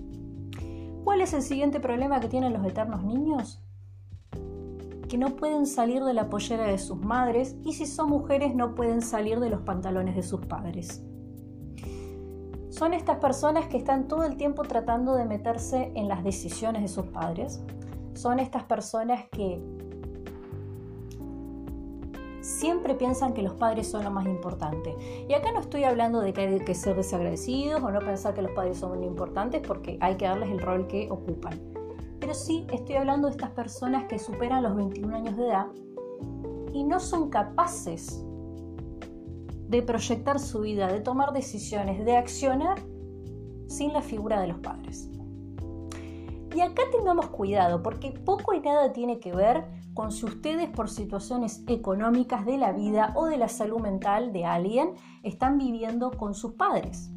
¿Cuál 1.03 1.21
es 1.21 1.33
el 1.33 1.41
siguiente 1.41 1.79
problema 1.79 2.19
que 2.19 2.29
tienen 2.29 2.53
los 2.53 2.65
eternos 2.65 3.03
niños? 3.03 3.61
Que 5.09 5.17
no 5.17 5.35
pueden 5.35 5.65
salir 5.65 6.03
de 6.03 6.13
la 6.13 6.29
pollera 6.29 6.65
de 6.65 6.77
sus 6.77 6.97
madres 6.97 7.57
y 7.65 7.73
si 7.73 7.85
son 7.85 8.09
mujeres 8.09 8.55
no 8.55 8.75
pueden 8.75 9.01
salir 9.01 9.39
de 9.39 9.49
los 9.49 9.61
pantalones 9.61 10.15
de 10.15 10.23
sus 10.23 10.45
padres. 10.45 11.03
Son 12.69 12.93
estas 12.93 13.17
personas 13.17 13.67
que 13.67 13.77
están 13.77 14.07
todo 14.07 14.23
el 14.23 14.37
tiempo 14.37 14.61
tratando 14.61 15.15
de 15.15 15.25
meterse 15.25 15.91
en 15.95 16.07
las 16.07 16.23
decisiones 16.23 16.83
de 16.83 16.87
sus 16.87 17.07
padres. 17.07 17.59
Son 18.13 18.39
estas 18.39 18.63
personas 18.63 19.25
que 19.31 19.59
siempre 22.41 22.93
piensan 22.93 23.33
que 23.33 23.41
los 23.41 23.53
padres 23.53 23.87
son 23.89 24.03
lo 24.03 24.11
más 24.11 24.27
importante. 24.27 24.95
Y 25.27 25.33
acá 25.33 25.51
no 25.51 25.59
estoy 25.59 25.85
hablando 25.85 26.21
de 26.21 26.33
que 26.33 26.41
hay 26.41 26.59
que 26.59 26.75
ser 26.75 26.95
desagradecidos 26.95 27.81
o 27.81 27.89
no 27.89 27.99
pensar 27.99 28.33
que 28.35 28.43
los 28.43 28.51
padres 28.51 28.77
son 28.77 29.03
importantes 29.03 29.61
porque 29.65 29.97
hay 30.01 30.15
que 30.17 30.25
darles 30.25 30.49
el 30.49 30.59
rol 30.59 30.87
que 30.87 31.09
ocupan. 31.09 31.78
Pero 32.29 32.39
sí 32.39 32.67
estoy 32.71 32.95
hablando 32.95 33.27
de 33.27 33.31
estas 33.31 33.49
personas 33.49 34.03
que 34.03 34.19
superan 34.19 34.61
los 34.61 34.75
21 34.75 35.15
años 35.15 35.35
de 35.35 35.47
edad 35.47 35.65
y 36.71 36.83
no 36.83 36.99
son 36.99 37.31
capaces 37.31 38.23
de 39.67 39.81
proyectar 39.81 40.39
su 40.39 40.59
vida, 40.59 40.85
de 40.93 40.99
tomar 40.99 41.33
decisiones, 41.33 42.05
de 42.05 42.17
accionar 42.17 42.77
sin 43.65 43.93
la 43.93 44.03
figura 44.03 44.39
de 44.41 44.49
los 44.49 44.59
padres. 44.59 45.09
Y 46.53 46.61
acá 46.61 46.83
tengamos 46.91 47.29
cuidado 47.29 47.81
porque 47.81 48.11
poco 48.11 48.53
y 48.53 48.59
nada 48.59 48.93
tiene 48.93 49.19
que 49.19 49.33
ver 49.33 49.65
con 49.95 50.11
si 50.11 50.27
ustedes 50.27 50.69
por 50.69 50.87
situaciones 50.87 51.63
económicas 51.65 52.45
de 52.45 52.59
la 52.59 52.73
vida 52.73 53.11
o 53.15 53.25
de 53.25 53.37
la 53.37 53.47
salud 53.47 53.79
mental 53.79 54.33
de 54.33 54.45
alguien 54.45 54.93
están 55.23 55.57
viviendo 55.57 56.11
con 56.11 56.35
sus 56.35 56.53
padres. 56.53 57.09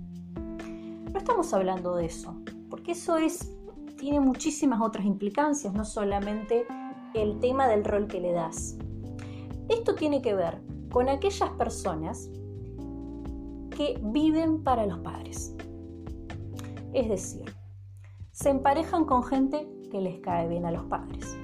No 1.12 1.18
estamos 1.18 1.52
hablando 1.52 1.96
de 1.96 2.06
eso, 2.06 2.34
porque 2.70 2.92
eso 2.92 3.18
es, 3.18 3.54
tiene 4.02 4.18
muchísimas 4.18 4.80
otras 4.80 5.06
implicancias, 5.06 5.72
no 5.74 5.84
solamente 5.84 6.66
el 7.14 7.38
tema 7.38 7.68
del 7.68 7.84
rol 7.84 8.08
que 8.08 8.20
le 8.20 8.32
das. 8.32 8.76
Esto 9.68 9.94
tiene 9.94 10.20
que 10.20 10.34
ver 10.34 10.60
con 10.90 11.08
aquellas 11.08 11.50
personas 11.50 12.28
que 13.70 14.00
viven 14.02 14.64
para 14.64 14.86
los 14.86 14.98
padres. 14.98 15.54
Es 16.92 17.08
decir, 17.08 17.54
se 18.32 18.50
emparejan 18.50 19.04
con 19.04 19.22
gente 19.22 19.68
que 19.92 20.00
les 20.00 20.18
cae 20.18 20.48
bien 20.48 20.66
a 20.66 20.72
los 20.72 20.82
padres 20.86 21.36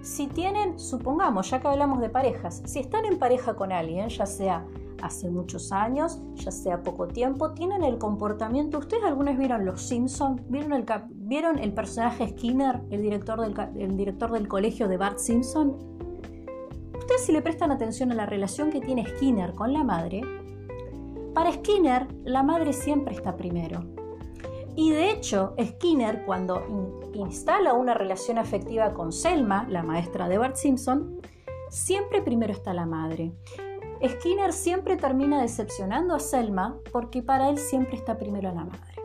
si 0.00 0.28
tienen, 0.28 0.78
supongamos, 0.78 1.50
ya 1.50 1.60
que 1.60 1.66
hablamos 1.66 2.00
de 2.00 2.08
parejas, 2.08 2.62
si 2.64 2.78
están 2.78 3.04
en 3.06 3.18
pareja 3.18 3.56
con 3.56 3.72
alguien, 3.72 4.08
ya 4.08 4.24
sea 4.24 4.64
hace 5.02 5.30
muchos 5.30 5.72
años, 5.72 6.20
ya 6.34 6.50
sea 6.50 6.82
poco 6.82 7.08
tiempo, 7.08 7.52
tienen 7.52 7.82
el 7.84 7.98
comportamiento. 7.98 8.78
¿Ustedes 8.78 9.04
alguna 9.04 9.32
vieron 9.32 9.64
Los 9.64 9.82
Simpson? 9.82 10.42
¿Vieron 10.48 10.72
el, 10.72 10.84
¿Vieron 11.10 11.58
el 11.58 11.72
personaje 11.72 12.28
Skinner, 12.28 12.82
el 12.90 13.02
director, 13.02 13.40
del, 13.40 13.54
el 13.80 13.96
director 13.96 14.32
del 14.32 14.48
colegio 14.48 14.88
de 14.88 14.96
Bart 14.96 15.18
Simpson? 15.18 15.76
Ustedes 16.98 17.24
si 17.24 17.32
le 17.32 17.42
prestan 17.42 17.70
atención 17.70 18.10
a 18.12 18.14
la 18.14 18.26
relación 18.26 18.70
que 18.70 18.80
tiene 18.80 19.06
Skinner 19.06 19.54
con 19.54 19.72
la 19.72 19.84
madre, 19.84 20.22
para 21.34 21.52
Skinner 21.52 22.06
la 22.24 22.42
madre 22.42 22.72
siempre 22.72 23.14
está 23.14 23.36
primero. 23.36 23.84
Y 24.74 24.90
de 24.90 25.10
hecho, 25.10 25.54
Skinner, 25.62 26.24
cuando 26.24 27.00
instala 27.14 27.72
una 27.72 27.94
relación 27.94 28.38
afectiva 28.38 28.92
con 28.92 29.12
Selma, 29.12 29.66
la 29.68 29.82
maestra 29.82 30.28
de 30.28 30.36
Bart 30.36 30.56
Simpson, 30.56 31.20
siempre 31.70 32.22
primero 32.22 32.52
está 32.52 32.74
la 32.74 32.86
madre. 32.86 33.32
Skinner 34.04 34.52
siempre 34.52 34.96
termina 34.96 35.40
decepcionando 35.40 36.14
a 36.14 36.20
Selma 36.20 36.78
porque 36.92 37.22
para 37.22 37.48
él 37.48 37.58
siempre 37.58 37.96
está 37.96 38.18
primero 38.18 38.52
la 38.52 38.64
madre. 38.64 38.96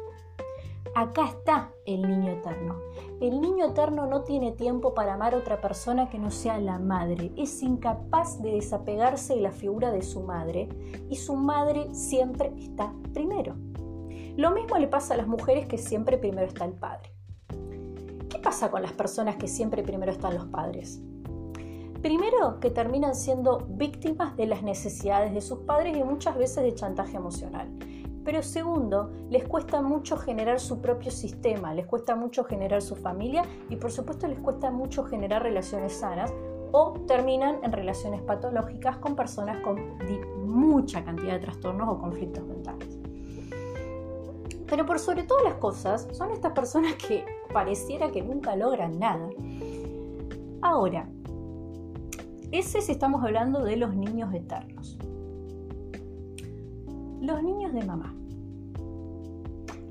Acá 0.94 1.30
está 1.30 1.72
el 1.86 2.02
niño 2.02 2.32
eterno. 2.32 2.76
El 3.22 3.40
niño 3.40 3.68
eterno 3.68 4.08
no 4.08 4.24
tiene 4.24 4.52
tiempo 4.52 4.94
para 4.94 5.14
amar 5.14 5.34
a 5.34 5.38
otra 5.38 5.62
persona 5.62 6.10
que 6.10 6.20
no 6.20 6.32
sea 6.32 6.60
la 6.60 6.80
madre. 6.80 7.32
Es 7.38 7.62
incapaz 7.64 8.42
de 8.42 8.52
desapegarse 8.52 9.36
de 9.36 9.42
la 9.42 9.52
figura 9.52 9.92
de 9.92 10.02
su 10.02 10.22
madre 10.22 10.68
y 11.10 11.16
su 11.16 11.36
madre 11.36 11.88
siempre 11.94 12.54
está 12.58 12.94
primero. 13.14 13.56
Lo 14.36 14.52
mismo 14.52 14.78
le 14.78 14.88
pasa 14.88 15.14
a 15.14 15.18
las 15.18 15.28
mujeres 15.28 15.66
que 15.66 15.78
siempre 15.78 16.18
primero 16.18 16.48
está 16.48 16.66
el 16.66 16.74
padre. 16.74 17.14
¿Qué 18.30 18.40
pasa 18.40 18.70
con 18.70 18.82
las 18.82 18.92
personas 18.92 19.38
que 19.38 19.48
siempre 19.48 19.84
primero 19.84 20.12
están 20.12 20.36
los 20.36 20.48
padres? 20.48 21.02
Primero, 22.02 22.60
que 22.60 22.72
terminan 22.72 23.14
siendo 23.14 23.68
víctimas 23.70 24.36
de 24.36 24.48
las 24.48 24.64
necesidades 24.64 25.36
de 25.36 25.42
sus 25.42 25.60
padres 25.60 25.96
y 25.96 26.04
muchas 26.04 26.36
veces 26.36 26.64
de 26.64 26.74
chantaje 26.74 27.16
emocional. 27.16 27.70
Pero 28.26 28.42
segundo, 28.42 29.12
les 29.30 29.44
cuesta 29.44 29.84
mucho 29.84 30.18
generar 30.18 30.60
su 30.60 30.82
propio 30.82 31.12
sistema, 31.12 31.76
les 31.76 31.86
cuesta 31.86 32.16
mucho 32.16 32.44
generar 32.44 32.82
su 32.82 32.96
familia 32.96 33.44
y 33.70 33.76
por 33.76 33.92
supuesto 33.92 34.28
les 34.28 34.40
cuesta 34.40 34.72
mucho 34.72 35.04
generar 35.04 35.44
relaciones 35.44 35.94
sanas 35.94 36.34
o 36.72 36.94
terminan 37.08 37.60
en 37.64 37.72
relaciones 37.72 38.22
patológicas 38.22 38.98
con 38.98 39.16
personas 39.16 39.62
con 39.62 39.80
mucha 40.46 41.04
cantidad 41.04 41.34
de 41.34 41.40
trastornos 41.40 41.88
o 41.88 42.00
conflictos 42.00 42.44
mentales. 42.46 42.98
Pero 44.68 44.86
por 44.86 44.98
sobre 44.98 45.24
todas 45.24 45.44
las 45.44 45.56
cosas, 45.56 46.08
son 46.14 46.32
estas 46.32 46.54
personas 46.54 46.96
que 46.96 47.26
pareciera 47.54 48.12
que 48.12 48.24
nunca 48.24 48.56
logran 48.56 48.98
nada. 48.98 49.30
Ahora, 50.62 51.08
ese 52.52 52.82
si 52.82 52.92
estamos 52.92 53.24
hablando 53.24 53.64
de 53.64 53.78
los 53.78 53.96
niños 53.96 54.34
eternos. 54.34 54.98
Los 57.22 57.44
niños 57.44 57.74
de 57.74 57.86
mamá. 57.86 58.16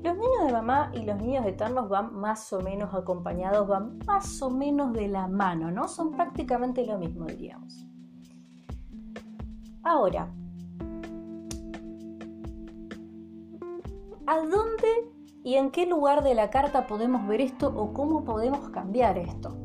Los 0.03 0.17
niños 0.17 0.45
de 0.47 0.51
mamá 0.51 0.91
y 0.93 1.03
los 1.03 1.21
niños 1.21 1.45
eternos 1.45 1.87
van 1.87 2.13
más 2.15 2.51
o 2.53 2.61
menos 2.61 2.93
acompañados, 2.93 3.67
van 3.67 3.99
más 4.07 4.41
o 4.41 4.49
menos 4.49 4.93
de 4.93 5.07
la 5.07 5.27
mano, 5.27 5.71
¿no? 5.71 5.87
Son 5.87 6.11
prácticamente 6.11 6.85
lo 6.85 6.97
mismo, 6.97 7.25
diríamos. 7.25 7.85
Ahora, 9.83 10.31
¿A 14.31 14.37
dónde 14.37 15.11
y 15.43 15.55
en 15.55 15.71
qué 15.71 15.85
lugar 15.85 16.23
de 16.23 16.35
la 16.35 16.49
carta 16.49 16.87
podemos 16.87 17.27
ver 17.27 17.41
esto 17.41 17.67
o 17.67 17.91
cómo 17.91 18.23
podemos 18.23 18.69
cambiar 18.69 19.17
esto? 19.17 19.60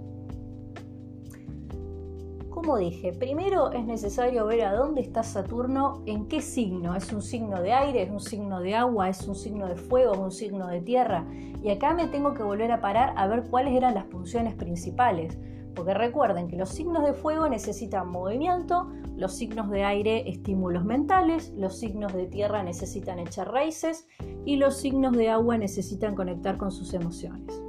Como 2.67 2.79
dije, 2.79 3.13
primero 3.13 3.71
es 3.71 3.87
necesario 3.87 4.45
ver 4.45 4.65
a 4.65 4.75
dónde 4.75 5.01
está 5.01 5.23
Saturno, 5.23 6.03
en 6.05 6.27
qué 6.27 6.41
signo. 6.41 6.97
¿Es 6.97 7.13
un 7.13 7.23
signo 7.23 7.63
de 7.63 7.73
aire? 7.73 8.03
¿Es 8.03 8.11
un 8.11 8.19
signo 8.19 8.59
de 8.59 8.75
agua? 8.75 9.09
¿Es 9.09 9.29
un 9.29 9.37
signo 9.37 9.69
de 9.69 9.77
fuego? 9.77 10.15
¿Es 10.15 10.19
un 10.19 10.33
signo 10.33 10.67
de 10.67 10.81
tierra? 10.81 11.25
Y 11.63 11.71
acá 11.71 11.95
me 11.95 12.09
tengo 12.09 12.35
que 12.35 12.43
volver 12.43 12.73
a 12.73 12.81
parar 12.81 13.15
a 13.17 13.29
ver 13.29 13.45
cuáles 13.45 13.73
eran 13.73 13.95
las 13.95 14.07
funciones 14.07 14.57
principales. 14.57 15.39
Porque 15.77 15.95
recuerden 15.95 16.49
que 16.49 16.57
los 16.57 16.71
signos 16.71 17.05
de 17.05 17.13
fuego 17.13 17.49
necesitan 17.49 18.11
movimiento, 18.11 18.91
los 19.17 19.37
signos 19.37 19.71
de 19.71 19.85
aire 19.85 20.29
estímulos 20.29 20.85
mentales, 20.85 21.55
los 21.57 21.79
signos 21.79 22.15
de 22.15 22.27
tierra 22.27 22.65
necesitan 22.65 23.21
echar 23.21 23.49
raíces 23.49 24.09
y 24.45 24.57
los 24.57 24.77
signos 24.79 25.17
de 25.17 25.31
agua 25.31 25.57
necesitan 25.57 26.17
conectar 26.17 26.57
con 26.57 26.73
sus 26.73 26.95
emociones. 26.95 27.63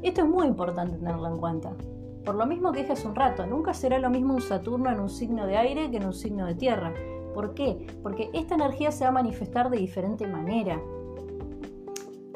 Esto 0.00 0.22
es 0.22 0.26
muy 0.26 0.46
importante 0.46 0.96
tenerlo 0.96 1.28
en 1.28 1.36
cuenta. 1.36 1.76
Por 2.26 2.34
lo 2.34 2.44
mismo 2.44 2.72
que 2.72 2.80
dije 2.80 2.94
hace 2.94 3.06
un 3.06 3.14
rato, 3.14 3.46
nunca 3.46 3.72
será 3.72 4.00
lo 4.00 4.10
mismo 4.10 4.34
un 4.34 4.42
Saturno 4.42 4.90
en 4.90 4.98
un 4.98 5.08
signo 5.08 5.46
de 5.46 5.56
aire 5.56 5.92
que 5.92 5.98
en 5.98 6.06
un 6.06 6.12
signo 6.12 6.44
de 6.44 6.56
tierra. 6.56 6.92
¿Por 7.32 7.54
qué? 7.54 7.86
Porque 8.02 8.30
esta 8.32 8.56
energía 8.56 8.90
se 8.90 9.04
va 9.04 9.10
a 9.10 9.12
manifestar 9.12 9.70
de 9.70 9.78
diferente 9.78 10.26
manera. 10.26 10.80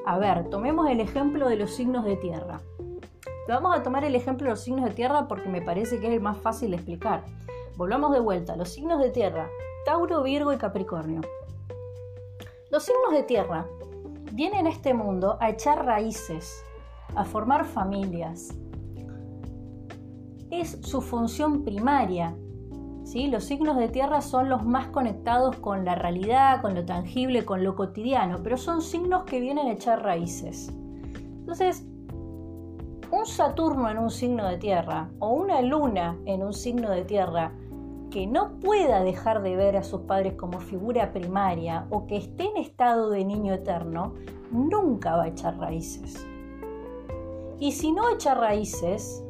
A 0.06 0.16
ver, 0.16 0.48
tomemos 0.48 0.88
el 0.88 1.00
ejemplo 1.00 1.48
de 1.48 1.56
los 1.56 1.72
signos 1.72 2.04
de 2.04 2.16
tierra. 2.16 2.60
Vamos 3.48 3.76
a 3.76 3.82
tomar 3.82 4.04
el 4.04 4.14
ejemplo 4.14 4.44
de 4.44 4.50
los 4.50 4.60
signos 4.60 4.84
de 4.84 4.94
tierra 4.94 5.26
porque 5.26 5.48
me 5.48 5.60
parece 5.60 5.98
que 5.98 6.06
es 6.06 6.12
el 6.12 6.20
más 6.20 6.38
fácil 6.38 6.70
de 6.70 6.76
explicar. 6.76 7.24
Volvamos 7.76 8.12
de 8.12 8.20
vuelta. 8.20 8.54
Los 8.54 8.68
signos 8.68 9.00
de 9.00 9.10
tierra, 9.10 9.48
Tauro, 9.84 10.22
Virgo 10.22 10.52
y 10.52 10.56
Capricornio. 10.56 11.20
Los 12.70 12.84
signos 12.84 13.10
de 13.10 13.24
tierra 13.24 13.66
vienen 14.32 14.68
a 14.68 14.70
este 14.70 14.94
mundo 14.94 15.36
a 15.40 15.50
echar 15.50 15.84
raíces, 15.84 16.64
a 17.16 17.24
formar 17.24 17.64
familias. 17.64 18.54
Es 20.50 20.78
su 20.82 21.00
función 21.00 21.64
primaria. 21.64 22.36
¿sí? 23.04 23.28
Los 23.28 23.44
signos 23.44 23.76
de 23.76 23.88
tierra 23.88 24.20
son 24.20 24.48
los 24.48 24.64
más 24.64 24.88
conectados 24.88 25.56
con 25.56 25.84
la 25.84 25.94
realidad, 25.94 26.60
con 26.60 26.74
lo 26.74 26.84
tangible, 26.84 27.44
con 27.44 27.64
lo 27.64 27.76
cotidiano, 27.76 28.38
pero 28.42 28.56
son 28.56 28.82
signos 28.82 29.24
que 29.24 29.40
vienen 29.40 29.68
a 29.68 29.72
echar 29.72 30.02
raíces. 30.02 30.72
Entonces, 31.40 31.86
un 33.10 33.26
Saturno 33.26 33.90
en 33.90 33.98
un 33.98 34.10
signo 34.10 34.46
de 34.46 34.58
tierra 34.58 35.10
o 35.18 35.30
una 35.30 35.60
luna 35.62 36.16
en 36.26 36.42
un 36.42 36.52
signo 36.52 36.90
de 36.90 37.04
tierra 37.04 37.52
que 38.10 38.26
no 38.26 38.58
pueda 38.60 39.02
dejar 39.02 39.42
de 39.42 39.56
ver 39.56 39.76
a 39.76 39.82
sus 39.82 40.02
padres 40.02 40.34
como 40.34 40.60
figura 40.60 41.12
primaria 41.12 41.86
o 41.90 42.06
que 42.06 42.16
esté 42.16 42.44
en 42.44 42.56
estado 42.56 43.10
de 43.10 43.24
niño 43.24 43.54
eterno, 43.54 44.14
nunca 44.50 45.16
va 45.16 45.24
a 45.24 45.28
echar 45.28 45.58
raíces. 45.58 46.26
Y 47.58 47.72
si 47.72 47.92
no 47.92 48.10
echa 48.10 48.34
raíces, 48.34 49.24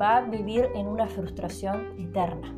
va 0.00 0.18
a 0.18 0.20
vivir 0.22 0.68
en 0.74 0.86
una 0.88 1.06
frustración 1.06 1.98
eterna. 1.98 2.54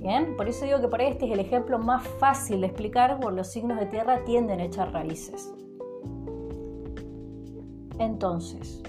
Bien, 0.00 0.36
por 0.36 0.48
eso 0.48 0.64
digo 0.64 0.80
que 0.80 0.88
por 0.88 1.00
este 1.00 1.26
es 1.26 1.32
el 1.32 1.40
ejemplo 1.40 1.78
más 1.78 2.06
fácil 2.18 2.60
de 2.60 2.66
explicar, 2.66 3.20
por 3.20 3.32
los 3.32 3.48
signos 3.48 3.78
de 3.78 3.86
tierra 3.86 4.24
tienden 4.24 4.60
a 4.60 4.64
echar 4.64 4.92
raíces. 4.92 5.52
Entonces, 7.98 8.82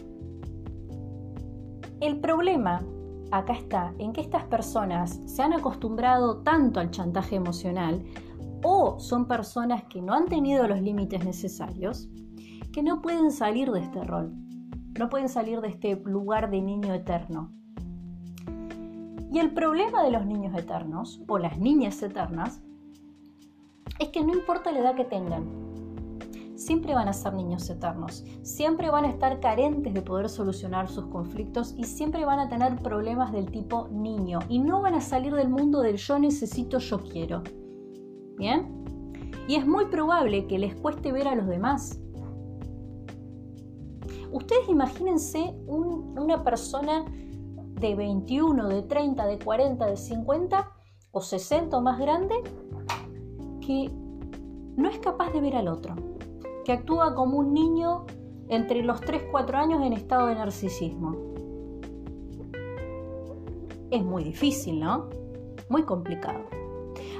el 2.01 2.19
problema 2.19 2.83
acá 3.31 3.53
está 3.53 3.93
en 3.99 4.11
que 4.11 4.21
estas 4.21 4.43
personas 4.45 5.21
se 5.25 5.41
han 5.41 5.53
acostumbrado 5.53 6.41
tanto 6.41 6.79
al 6.79 6.91
chantaje 6.91 7.35
emocional 7.35 8.03
o 8.63 8.99
son 8.99 9.27
personas 9.27 9.83
que 9.85 10.01
no 10.01 10.13
han 10.13 10.25
tenido 10.25 10.67
los 10.67 10.81
límites 10.81 11.23
necesarios 11.23 12.09
que 12.71 12.81
no 12.81 13.01
pueden 13.01 13.31
salir 13.31 13.71
de 13.71 13.81
este 13.81 14.03
rol, 14.03 14.33
no 14.97 15.09
pueden 15.09 15.29
salir 15.29 15.61
de 15.61 15.69
este 15.69 15.95
lugar 16.05 16.49
de 16.49 16.61
niño 16.61 16.93
eterno. 16.93 17.51
Y 19.31 19.39
el 19.39 19.53
problema 19.53 20.03
de 20.03 20.11
los 20.11 20.25
niños 20.25 20.55
eternos 20.55 21.21
o 21.27 21.39
las 21.39 21.57
niñas 21.57 22.01
eternas 22.03 22.61
es 23.99 24.09
que 24.09 24.23
no 24.23 24.33
importa 24.33 24.71
la 24.71 24.79
edad 24.79 24.95
que 24.95 25.05
tengan, 25.05 25.63
siempre 26.55 26.93
van 26.93 27.07
a 27.07 27.13
ser 27.13 27.33
niños 27.33 27.69
eternos, 27.69 28.23
siempre 28.41 28.89
van 28.89 29.05
a 29.05 29.09
estar 29.09 29.39
carentes 29.39 29.93
de 29.93 30.01
poder 30.01 30.29
solucionar 30.29 30.87
sus 30.87 31.05
conflictos 31.07 31.73
y 31.77 31.83
siempre 31.83 32.25
van 32.25 32.39
a 32.39 32.49
tener 32.49 32.81
problemas 32.81 33.31
del 33.31 33.51
tipo 33.51 33.87
niño 33.89 34.39
y 34.49 34.59
no 34.59 34.81
van 34.81 34.95
a 34.95 35.01
salir 35.01 35.33
del 35.33 35.49
mundo 35.49 35.81
del 35.81 35.97
yo 35.97 36.19
necesito, 36.19 36.77
yo 36.77 36.99
quiero. 36.99 37.43
¿Bien? 38.37 38.83
Y 39.47 39.55
es 39.55 39.67
muy 39.67 39.85
probable 39.85 40.47
que 40.47 40.59
les 40.59 40.75
cueste 40.75 41.11
ver 41.11 41.27
a 41.27 41.35
los 41.35 41.47
demás. 41.47 41.99
Ustedes 44.33 44.67
imagínense 44.67 45.53
una 45.67 46.43
persona 46.43 47.05
de 47.05 47.95
21, 47.95 48.67
de 48.67 48.81
30, 48.81 49.25
de 49.27 49.39
40, 49.39 49.85
de 49.85 49.95
50 49.95 50.71
o 51.11 51.21
60 51.21 51.77
o 51.77 51.81
más 51.81 51.99
grande 51.99 52.35
que 53.61 53.91
no 54.75 54.89
es 54.89 54.97
capaz 54.97 55.31
de 55.31 55.39
ver 55.39 55.55
al 55.55 55.67
otro 55.67 55.95
que 56.65 56.71
actúa 56.71 57.13
como 57.13 57.37
un 57.37 57.53
niño 57.53 58.05
entre 58.49 58.81
los 58.83 59.01
3-4 59.01 59.53
años 59.53 59.85
en 59.85 59.93
estado 59.93 60.27
de 60.27 60.35
narcisismo. 60.35 61.15
Es 63.91 64.03
muy 64.03 64.23
difícil, 64.23 64.79
¿no? 64.79 65.09
Muy 65.69 65.83
complicado. 65.83 66.45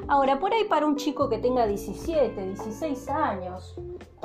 Ahora, 0.07 0.39
por 0.39 0.53
ahí 0.53 0.63
para 0.65 0.85
un 0.85 0.95
chico 0.95 1.29
que 1.29 1.37
tenga 1.37 1.67
17, 1.67 2.45
16 2.45 3.09
años, 3.09 3.75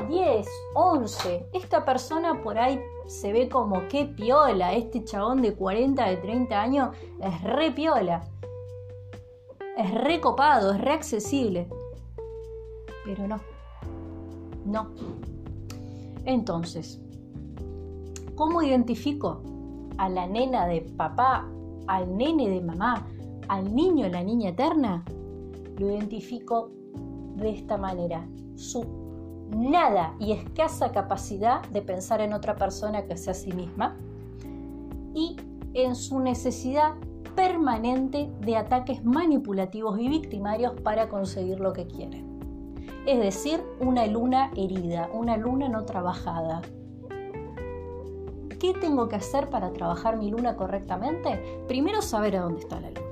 10, 0.07 0.47
11, 0.75 1.49
esta 1.53 1.85
persona 1.85 2.43
por 2.43 2.59
ahí 2.59 2.81
se 3.07 3.33
ve 3.33 3.49
como 3.49 3.89
que 3.89 4.05
piola, 4.05 4.73
este 4.75 5.05
chabón 5.05 5.43
de 5.43 5.55
40, 5.55 6.05
de 6.07 6.17
30 6.19 6.61
años 6.61 6.97
es 7.21 7.43
re 7.43 7.73
piola, 7.73 8.23
es 9.77 9.95
re 9.95 10.21
copado, 10.21 10.73
es 10.73 10.81
re 10.81 10.93
accesible. 10.93 11.69
Pero 13.05 13.27
no. 13.27 13.41
No. 14.67 14.91
Entonces, 16.25 17.01
¿cómo 18.35 18.63
identifico 18.63 19.41
a 19.97 20.09
la 20.09 20.27
nena 20.27 20.67
de 20.67 20.83
papá, 20.83 21.49
al 21.87 22.17
nene 22.17 22.51
de 22.51 22.61
mamá, 22.61 23.07
al 23.49 23.75
niño, 23.75 24.09
la 24.09 24.23
niña 24.23 24.51
eterna? 24.51 25.05
Lo 25.79 25.89
identifico 25.89 26.71
de 27.37 27.51
esta 27.51 27.79
manera. 27.79 28.29
Su 28.57 29.08
nada 29.51 30.15
y 30.19 30.33
escasa 30.33 30.93
capacidad 30.93 31.63
de 31.69 31.83
pensar 31.83 32.21
en 32.21 32.33
otra 32.33 32.57
persona 32.57 33.05
que 33.05 33.17
sea 33.17 33.35
sí 33.35 33.53
misma 33.53 33.97
y 35.15 35.37
en 35.75 35.95
su 35.95 36.21
necesidad 36.21 36.95
permanente 37.35 38.31
de 38.41 38.57
ataques 38.57 39.05
manipulativos 39.05 39.99
y 39.99 40.09
victimarios 40.09 40.73
para 40.81 41.09
conseguir 41.09 41.61
lo 41.61 41.73
que 41.73 41.87
quieren 41.87 42.29
es 43.09 43.19
decir, 43.21 43.65
una 43.81 44.07
luna 44.07 44.51
herida, 44.55 45.09
una 45.15 45.39
luna 45.39 45.67
no 45.67 45.87
trabajada. 45.87 46.61
¿Qué 48.61 48.75
tengo 48.79 49.09
que 49.09 49.17
hacer 49.17 49.49
para 49.49 49.73
trabajar 49.73 50.19
mi 50.19 50.31
luna 50.31 50.57
correctamente? 50.57 51.41
Primero, 51.69 52.03
saber 52.03 52.37
a 52.37 52.43
dónde 52.43 52.61
está 52.61 52.79
la 52.81 52.91
luna. 52.91 53.08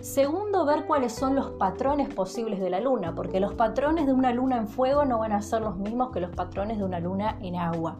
Segundo, 0.00 0.64
ver 0.64 0.86
cuáles 0.86 1.12
son 1.12 1.34
los 1.34 1.50
patrones 1.52 2.12
posibles 2.12 2.60
de 2.60 2.70
la 2.70 2.80
luna, 2.80 3.14
porque 3.14 3.40
los 3.40 3.54
patrones 3.54 4.06
de 4.06 4.12
una 4.12 4.32
luna 4.32 4.56
en 4.56 4.68
fuego 4.68 5.04
no 5.04 5.18
van 5.18 5.32
a 5.32 5.42
ser 5.42 5.62
los 5.62 5.76
mismos 5.76 6.10
que 6.10 6.20
los 6.20 6.34
patrones 6.34 6.78
de 6.78 6.84
una 6.84 7.00
luna 7.00 7.38
en 7.40 7.56
agua. 7.56 7.98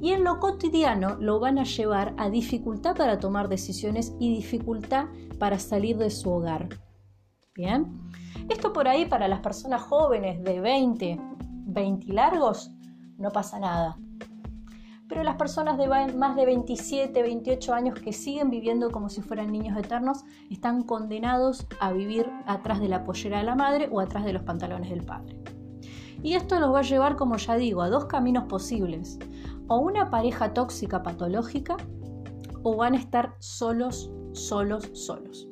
Y 0.00 0.12
en 0.12 0.24
lo 0.24 0.38
cotidiano 0.40 1.16
lo 1.18 1.40
van 1.40 1.58
a 1.58 1.64
llevar 1.64 2.14
a 2.18 2.28
dificultad 2.28 2.96
para 2.96 3.18
tomar 3.18 3.48
decisiones 3.48 4.14
y 4.18 4.34
dificultad 4.34 5.06
para 5.38 5.58
salir 5.58 5.96
de 5.96 6.10
su 6.10 6.30
hogar. 6.30 6.68
Bien. 7.54 8.00
Esto 8.48 8.72
por 8.72 8.86
ahí 8.86 9.06
para 9.06 9.28
las 9.28 9.40
personas 9.40 9.82
jóvenes 9.82 10.42
de 10.44 10.60
20, 10.60 11.18
20 11.66 12.12
largos, 12.12 12.70
no 13.16 13.30
pasa 13.30 13.58
nada. 13.58 13.96
Pero 15.08 15.22
las 15.22 15.36
personas 15.36 15.78
de 15.78 15.86
más 16.14 16.34
de 16.36 16.46
27, 16.46 17.22
28 17.22 17.74
años 17.74 17.98
que 18.00 18.12
siguen 18.12 18.50
viviendo 18.50 18.90
como 18.90 19.08
si 19.08 19.22
fueran 19.22 19.52
niños 19.52 19.78
eternos 19.78 20.24
están 20.50 20.82
condenados 20.82 21.66
a 21.80 21.92
vivir 21.92 22.28
atrás 22.46 22.80
de 22.80 22.88
la 22.88 23.04
pollera 23.04 23.38
de 23.38 23.44
la 23.44 23.54
madre 23.54 23.88
o 23.92 24.00
atrás 24.00 24.24
de 24.24 24.32
los 24.32 24.42
pantalones 24.42 24.90
del 24.90 25.04
padre. 25.04 25.38
Y 26.22 26.34
esto 26.34 26.58
los 26.58 26.72
va 26.72 26.80
a 26.80 26.82
llevar, 26.82 27.16
como 27.16 27.36
ya 27.36 27.54
digo, 27.56 27.82
a 27.82 27.88
dos 27.88 28.06
caminos 28.06 28.44
posibles. 28.44 29.18
O 29.68 29.78
una 29.78 30.10
pareja 30.10 30.52
tóxica 30.52 31.02
patológica 31.02 31.76
o 32.62 32.76
van 32.76 32.94
a 32.94 32.98
estar 32.98 33.36
solos, 33.38 34.10
solos, 34.32 34.90
solos. 34.92 35.48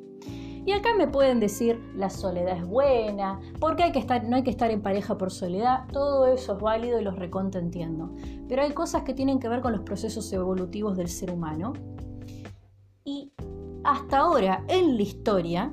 Y 0.65 0.71
acá 0.71 0.95
me 0.97 1.07
pueden 1.07 1.39
decir, 1.39 1.79
la 1.95 2.09
soledad 2.09 2.57
es 2.57 2.65
buena, 2.65 3.39
porque 3.59 3.83
no 4.27 4.35
hay 4.35 4.43
que 4.43 4.49
estar 4.49 4.71
en 4.71 4.81
pareja 4.81 5.15
por 5.15 5.29
soledad, 5.29 5.85
todo 5.93 6.25
eso 6.25 6.53
es 6.53 6.59
válido 6.59 6.99
y 6.99 7.03
los 7.03 7.15
recontra 7.17 7.61
entiendo. 7.61 8.09
Pero 8.49 8.63
hay 8.63 8.71
cosas 8.71 9.03
que 9.03 9.13
tienen 9.13 9.39
que 9.39 9.47
ver 9.47 9.61
con 9.61 9.73
los 9.73 9.81
procesos 9.81 10.31
evolutivos 10.33 10.97
del 10.97 11.07
ser 11.07 11.31
humano. 11.31 11.73
Y 13.03 13.31
hasta 13.83 14.17
ahora, 14.17 14.63
en 14.67 14.97
la 14.97 15.03
historia, 15.03 15.71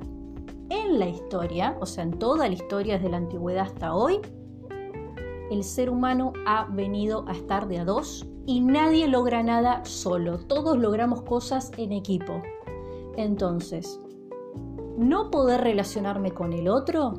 en 0.69 0.99
la 0.99 1.07
historia, 1.07 1.75
o 1.81 1.87
sea, 1.87 2.03
en 2.03 2.19
toda 2.19 2.47
la 2.47 2.53
historia 2.53 2.95
desde 2.95 3.09
la 3.09 3.17
antigüedad 3.17 3.65
hasta 3.65 3.95
hoy, 3.95 4.19
el 5.49 5.63
ser 5.63 5.89
humano 5.89 6.33
ha 6.45 6.65
venido 6.65 7.25
a 7.27 7.31
estar 7.31 7.67
de 7.67 7.79
a 7.79 7.85
dos 7.85 8.27
y 8.45 8.61
nadie 8.61 9.07
logra 9.07 9.41
nada 9.41 9.83
solo, 9.85 10.37
todos 10.37 10.77
logramos 10.77 11.23
cosas 11.23 11.71
en 11.77 11.91
equipo. 11.93 12.43
Entonces, 13.17 13.99
no 14.97 15.31
poder 15.31 15.61
relacionarme 15.61 16.31
con 16.31 16.53
el 16.53 16.67
otro 16.67 17.13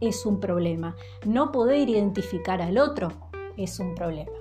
es 0.00 0.26
un 0.26 0.40
problema. 0.40 0.96
No 1.24 1.52
poder 1.52 1.88
identificar 1.88 2.60
al 2.60 2.78
otro 2.78 3.08
es 3.56 3.78
un 3.78 3.94
problema. 3.94 4.32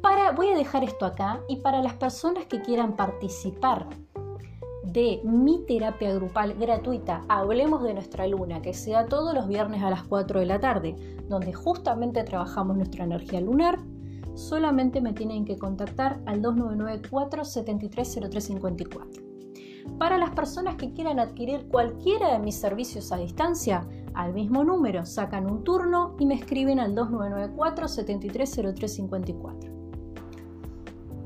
Para, 0.00 0.32
voy 0.32 0.48
a 0.48 0.56
dejar 0.56 0.84
esto 0.84 1.06
acá 1.06 1.40
y 1.48 1.56
para 1.56 1.82
las 1.82 1.94
personas 1.94 2.46
que 2.46 2.60
quieran 2.60 2.94
participar 2.94 3.88
de 4.84 5.20
mi 5.24 5.64
terapia 5.66 6.14
grupal 6.14 6.54
gratuita, 6.54 7.24
hablemos 7.28 7.82
de 7.82 7.94
nuestra 7.94 8.28
luna, 8.28 8.62
que 8.62 8.74
sea 8.74 9.06
todos 9.06 9.34
los 9.34 9.48
viernes 9.48 9.82
a 9.82 9.90
las 9.90 10.04
4 10.04 10.40
de 10.40 10.46
la 10.46 10.60
tarde, 10.60 10.94
donde 11.28 11.52
justamente 11.52 12.22
trabajamos 12.22 12.76
nuestra 12.76 13.04
energía 13.04 13.40
lunar, 13.40 13.78
solamente 14.34 15.00
me 15.00 15.12
tienen 15.12 15.44
que 15.44 15.58
contactar 15.58 16.20
al 16.26 16.42
299 16.42 17.08
473 17.10 18.20
0354. 18.30 19.23
Para 19.98 20.18
las 20.18 20.30
personas 20.30 20.76
que 20.76 20.92
quieran 20.92 21.18
adquirir 21.18 21.68
cualquiera 21.68 22.32
de 22.32 22.38
mis 22.38 22.56
servicios 22.56 23.12
a 23.12 23.16
distancia, 23.16 23.86
al 24.14 24.32
mismo 24.32 24.64
número 24.64 25.04
sacan 25.06 25.50
un 25.50 25.64
turno 25.64 26.16
y 26.18 26.26
me 26.26 26.34
escriben 26.34 26.80
al 26.80 26.94
2994 26.94 27.88
730354. 27.88 29.74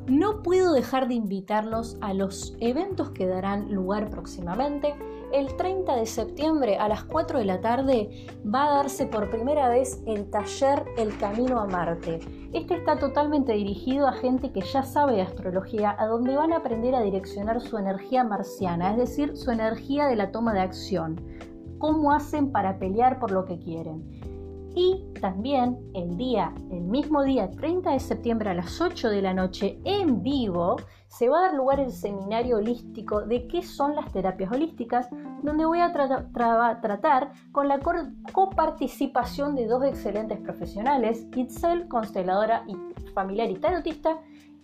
No 0.08 0.42
puedo 0.42 0.72
dejar 0.72 1.06
de 1.06 1.14
invitarlos 1.14 1.98
a 2.00 2.14
los 2.14 2.56
eventos 2.60 3.10
que 3.10 3.26
darán 3.26 3.74
lugar 3.74 4.08
próximamente. 4.08 4.94
El 5.32 5.56
30 5.56 5.94
de 5.96 6.06
septiembre 6.06 6.78
a 6.78 6.88
las 6.88 7.04
4 7.04 7.38
de 7.38 7.44
la 7.44 7.60
tarde 7.60 8.26
va 8.46 8.64
a 8.64 8.76
darse 8.76 9.06
por 9.06 9.28
primera 9.30 9.68
vez 9.68 10.02
el 10.06 10.30
taller 10.30 10.86
El 10.96 11.18
Camino 11.18 11.60
a 11.60 11.66
Marte. 11.66 12.20
Este 12.54 12.76
está 12.76 12.98
totalmente 12.98 13.52
dirigido 13.52 14.08
a 14.08 14.12
gente 14.12 14.50
que 14.52 14.62
ya 14.62 14.82
sabe 14.82 15.20
astrología, 15.20 15.94
a 15.98 16.06
donde 16.06 16.34
van 16.34 16.54
a 16.54 16.58
aprender 16.58 16.94
a 16.94 17.02
direccionar 17.02 17.60
su 17.60 17.76
energía 17.76 18.24
marciana, 18.24 18.92
es 18.92 18.96
decir, 18.96 19.36
su 19.36 19.50
energía 19.50 20.06
de 20.06 20.16
la 20.16 20.32
toma 20.32 20.54
de 20.54 20.60
acción. 20.60 21.20
Cómo 21.78 22.10
hacen 22.12 22.50
para 22.50 22.78
pelear 22.78 23.18
por 23.18 23.30
lo 23.30 23.44
que 23.44 23.58
quieren. 23.58 24.17
Y 24.74 25.04
también 25.20 25.78
el 25.94 26.16
día, 26.16 26.54
el 26.70 26.83
mismo 26.83 27.24
día 27.24 27.50
30 27.50 27.92
de 27.92 28.00
septiembre 28.00 28.50
a 28.50 28.54
las 28.54 28.81
8 28.81 29.09
de 29.09 29.22
la 29.22 29.35
noche 29.35 29.81
en 29.85 30.22
vivo, 30.22 30.76
se 31.09 31.28
va 31.28 31.38
a 31.38 31.42
dar 31.42 31.54
lugar 31.54 31.81
el 31.81 31.90
seminario 31.90 32.59
holístico 32.59 33.22
de 33.22 33.48
qué 33.48 33.62
son 33.62 33.94
las 33.94 34.12
terapias 34.12 34.52
holísticas, 34.52 35.09
donde 35.42 35.64
voy 35.64 35.81
a 35.81 35.92
tratar 35.92 37.33
con 37.50 37.68
la 37.68 37.81
coparticipación 38.33 39.54
de 39.57 39.66
dos 39.66 39.85
excelentes 39.85 40.38
profesionales, 40.40 41.26
Itzel, 41.35 41.88
consteladora 41.88 42.64
y 42.68 42.76
familiar 43.12 43.50
y 43.50 43.59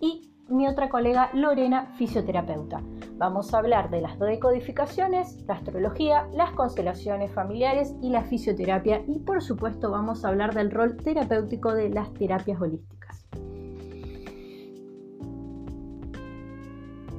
y 0.00 0.33
mi 0.48 0.68
otra 0.68 0.88
colega 0.88 1.30
Lorena, 1.32 1.86
fisioterapeuta. 1.96 2.82
Vamos 3.16 3.54
a 3.54 3.58
hablar 3.58 3.90
de 3.90 4.00
las 4.00 4.18
decodificaciones, 4.18 5.42
la 5.46 5.54
astrología, 5.54 6.28
las 6.32 6.50
constelaciones 6.52 7.32
familiares 7.32 7.94
y 8.02 8.10
la 8.10 8.22
fisioterapia 8.22 9.02
y 9.06 9.20
por 9.20 9.42
supuesto 9.42 9.90
vamos 9.90 10.24
a 10.24 10.28
hablar 10.28 10.54
del 10.54 10.70
rol 10.70 10.96
terapéutico 10.96 11.74
de 11.74 11.88
las 11.90 12.12
terapias 12.14 12.60
holísticas. 12.60 13.26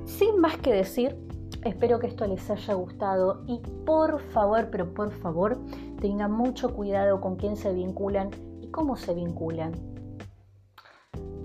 Sin 0.05 0.39
más 0.39 0.57
que 0.57 0.71
decir, 0.71 1.17
espero 1.63 1.99
que 1.99 2.07
esto 2.07 2.27
les 2.27 2.49
haya 2.49 2.73
gustado 2.75 3.43
y 3.47 3.59
por 3.85 4.19
favor, 4.19 4.69
pero 4.71 4.93
por 4.93 5.11
favor, 5.11 5.57
tengan 5.99 6.31
mucho 6.31 6.73
cuidado 6.73 7.19
con 7.21 7.37
quién 7.37 7.57
se 7.57 7.73
vinculan 7.73 8.29
y 8.61 8.67
cómo 8.67 8.95
se 8.95 9.13
vinculan. 9.13 9.73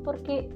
Porque 0.04 0.50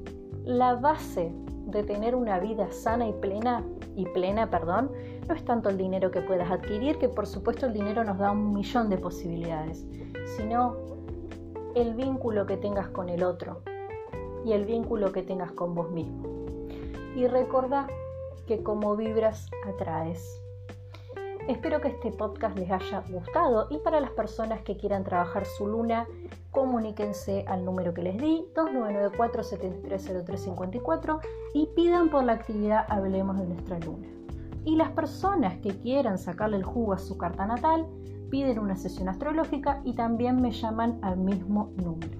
la 0.44 0.74
base 0.74 1.32
de 1.66 1.82
tener 1.82 2.14
una 2.14 2.38
vida 2.38 2.70
sana 2.70 3.08
y 3.08 3.12
plena, 3.12 3.64
y 3.96 4.04
plena, 4.06 4.50
perdón, 4.50 4.90
no 5.26 5.34
es 5.34 5.44
tanto 5.44 5.70
el 5.70 5.78
dinero 5.78 6.10
que 6.10 6.20
puedas 6.20 6.50
adquirir, 6.50 6.98
que 6.98 7.08
por 7.08 7.26
supuesto 7.26 7.66
el 7.66 7.72
dinero 7.72 8.04
nos 8.04 8.18
da 8.18 8.30
un 8.30 8.52
millón 8.52 8.90
de 8.90 8.98
posibilidades, 8.98 9.86
sino 10.36 10.76
el 11.74 11.94
vínculo 11.94 12.46
que 12.46 12.56
tengas 12.56 12.88
con 12.88 13.08
el 13.08 13.24
otro 13.24 13.62
y 14.44 14.52
el 14.52 14.66
vínculo 14.66 15.12
que 15.12 15.22
tengas 15.22 15.52
con 15.52 15.74
vos 15.74 15.90
mismo. 15.90 16.22
Y 17.16 17.26
recuerda 17.26 17.86
que 18.46 18.62
como 18.62 18.96
vibras 18.96 19.48
atraes. 19.66 20.43
Espero 21.48 21.80
que 21.82 21.88
este 21.88 22.10
podcast 22.10 22.58
les 22.58 22.70
haya 22.70 23.04
gustado 23.06 23.66
y 23.68 23.76
para 23.76 24.00
las 24.00 24.12
personas 24.12 24.62
que 24.62 24.78
quieran 24.78 25.04
trabajar 25.04 25.44
su 25.44 25.66
luna, 25.66 26.06
comuníquense 26.50 27.44
al 27.46 27.66
número 27.66 27.92
que 27.92 28.00
les 28.00 28.16
di, 28.16 28.46
2994-730354 28.54 31.20
y 31.52 31.66
pidan 31.76 32.08
por 32.08 32.24
la 32.24 32.32
actividad 32.32 32.86
Hablemos 32.88 33.36
de 33.36 33.44
nuestra 33.44 33.78
luna. 33.80 34.08
Y 34.64 34.76
las 34.76 34.92
personas 34.92 35.58
que 35.58 35.78
quieran 35.80 36.16
sacarle 36.16 36.56
el 36.56 36.64
jugo 36.64 36.94
a 36.94 36.98
su 36.98 37.18
carta 37.18 37.44
natal, 37.44 37.86
piden 38.30 38.58
una 38.58 38.76
sesión 38.76 39.10
astrológica 39.10 39.82
y 39.84 39.92
también 39.92 40.40
me 40.40 40.50
llaman 40.50 40.98
al 41.02 41.18
mismo 41.18 41.74
número. 41.76 42.18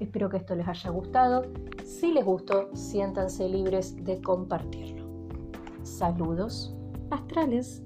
Espero 0.00 0.30
que 0.30 0.38
esto 0.38 0.54
les 0.54 0.66
haya 0.66 0.88
gustado. 0.88 1.42
Si 1.84 2.12
les 2.12 2.24
gustó, 2.24 2.74
siéntanse 2.74 3.46
libres 3.46 4.02
de 4.04 4.22
compartirlo. 4.22 5.04
Saludos 5.82 6.74
astrales. 7.10 7.85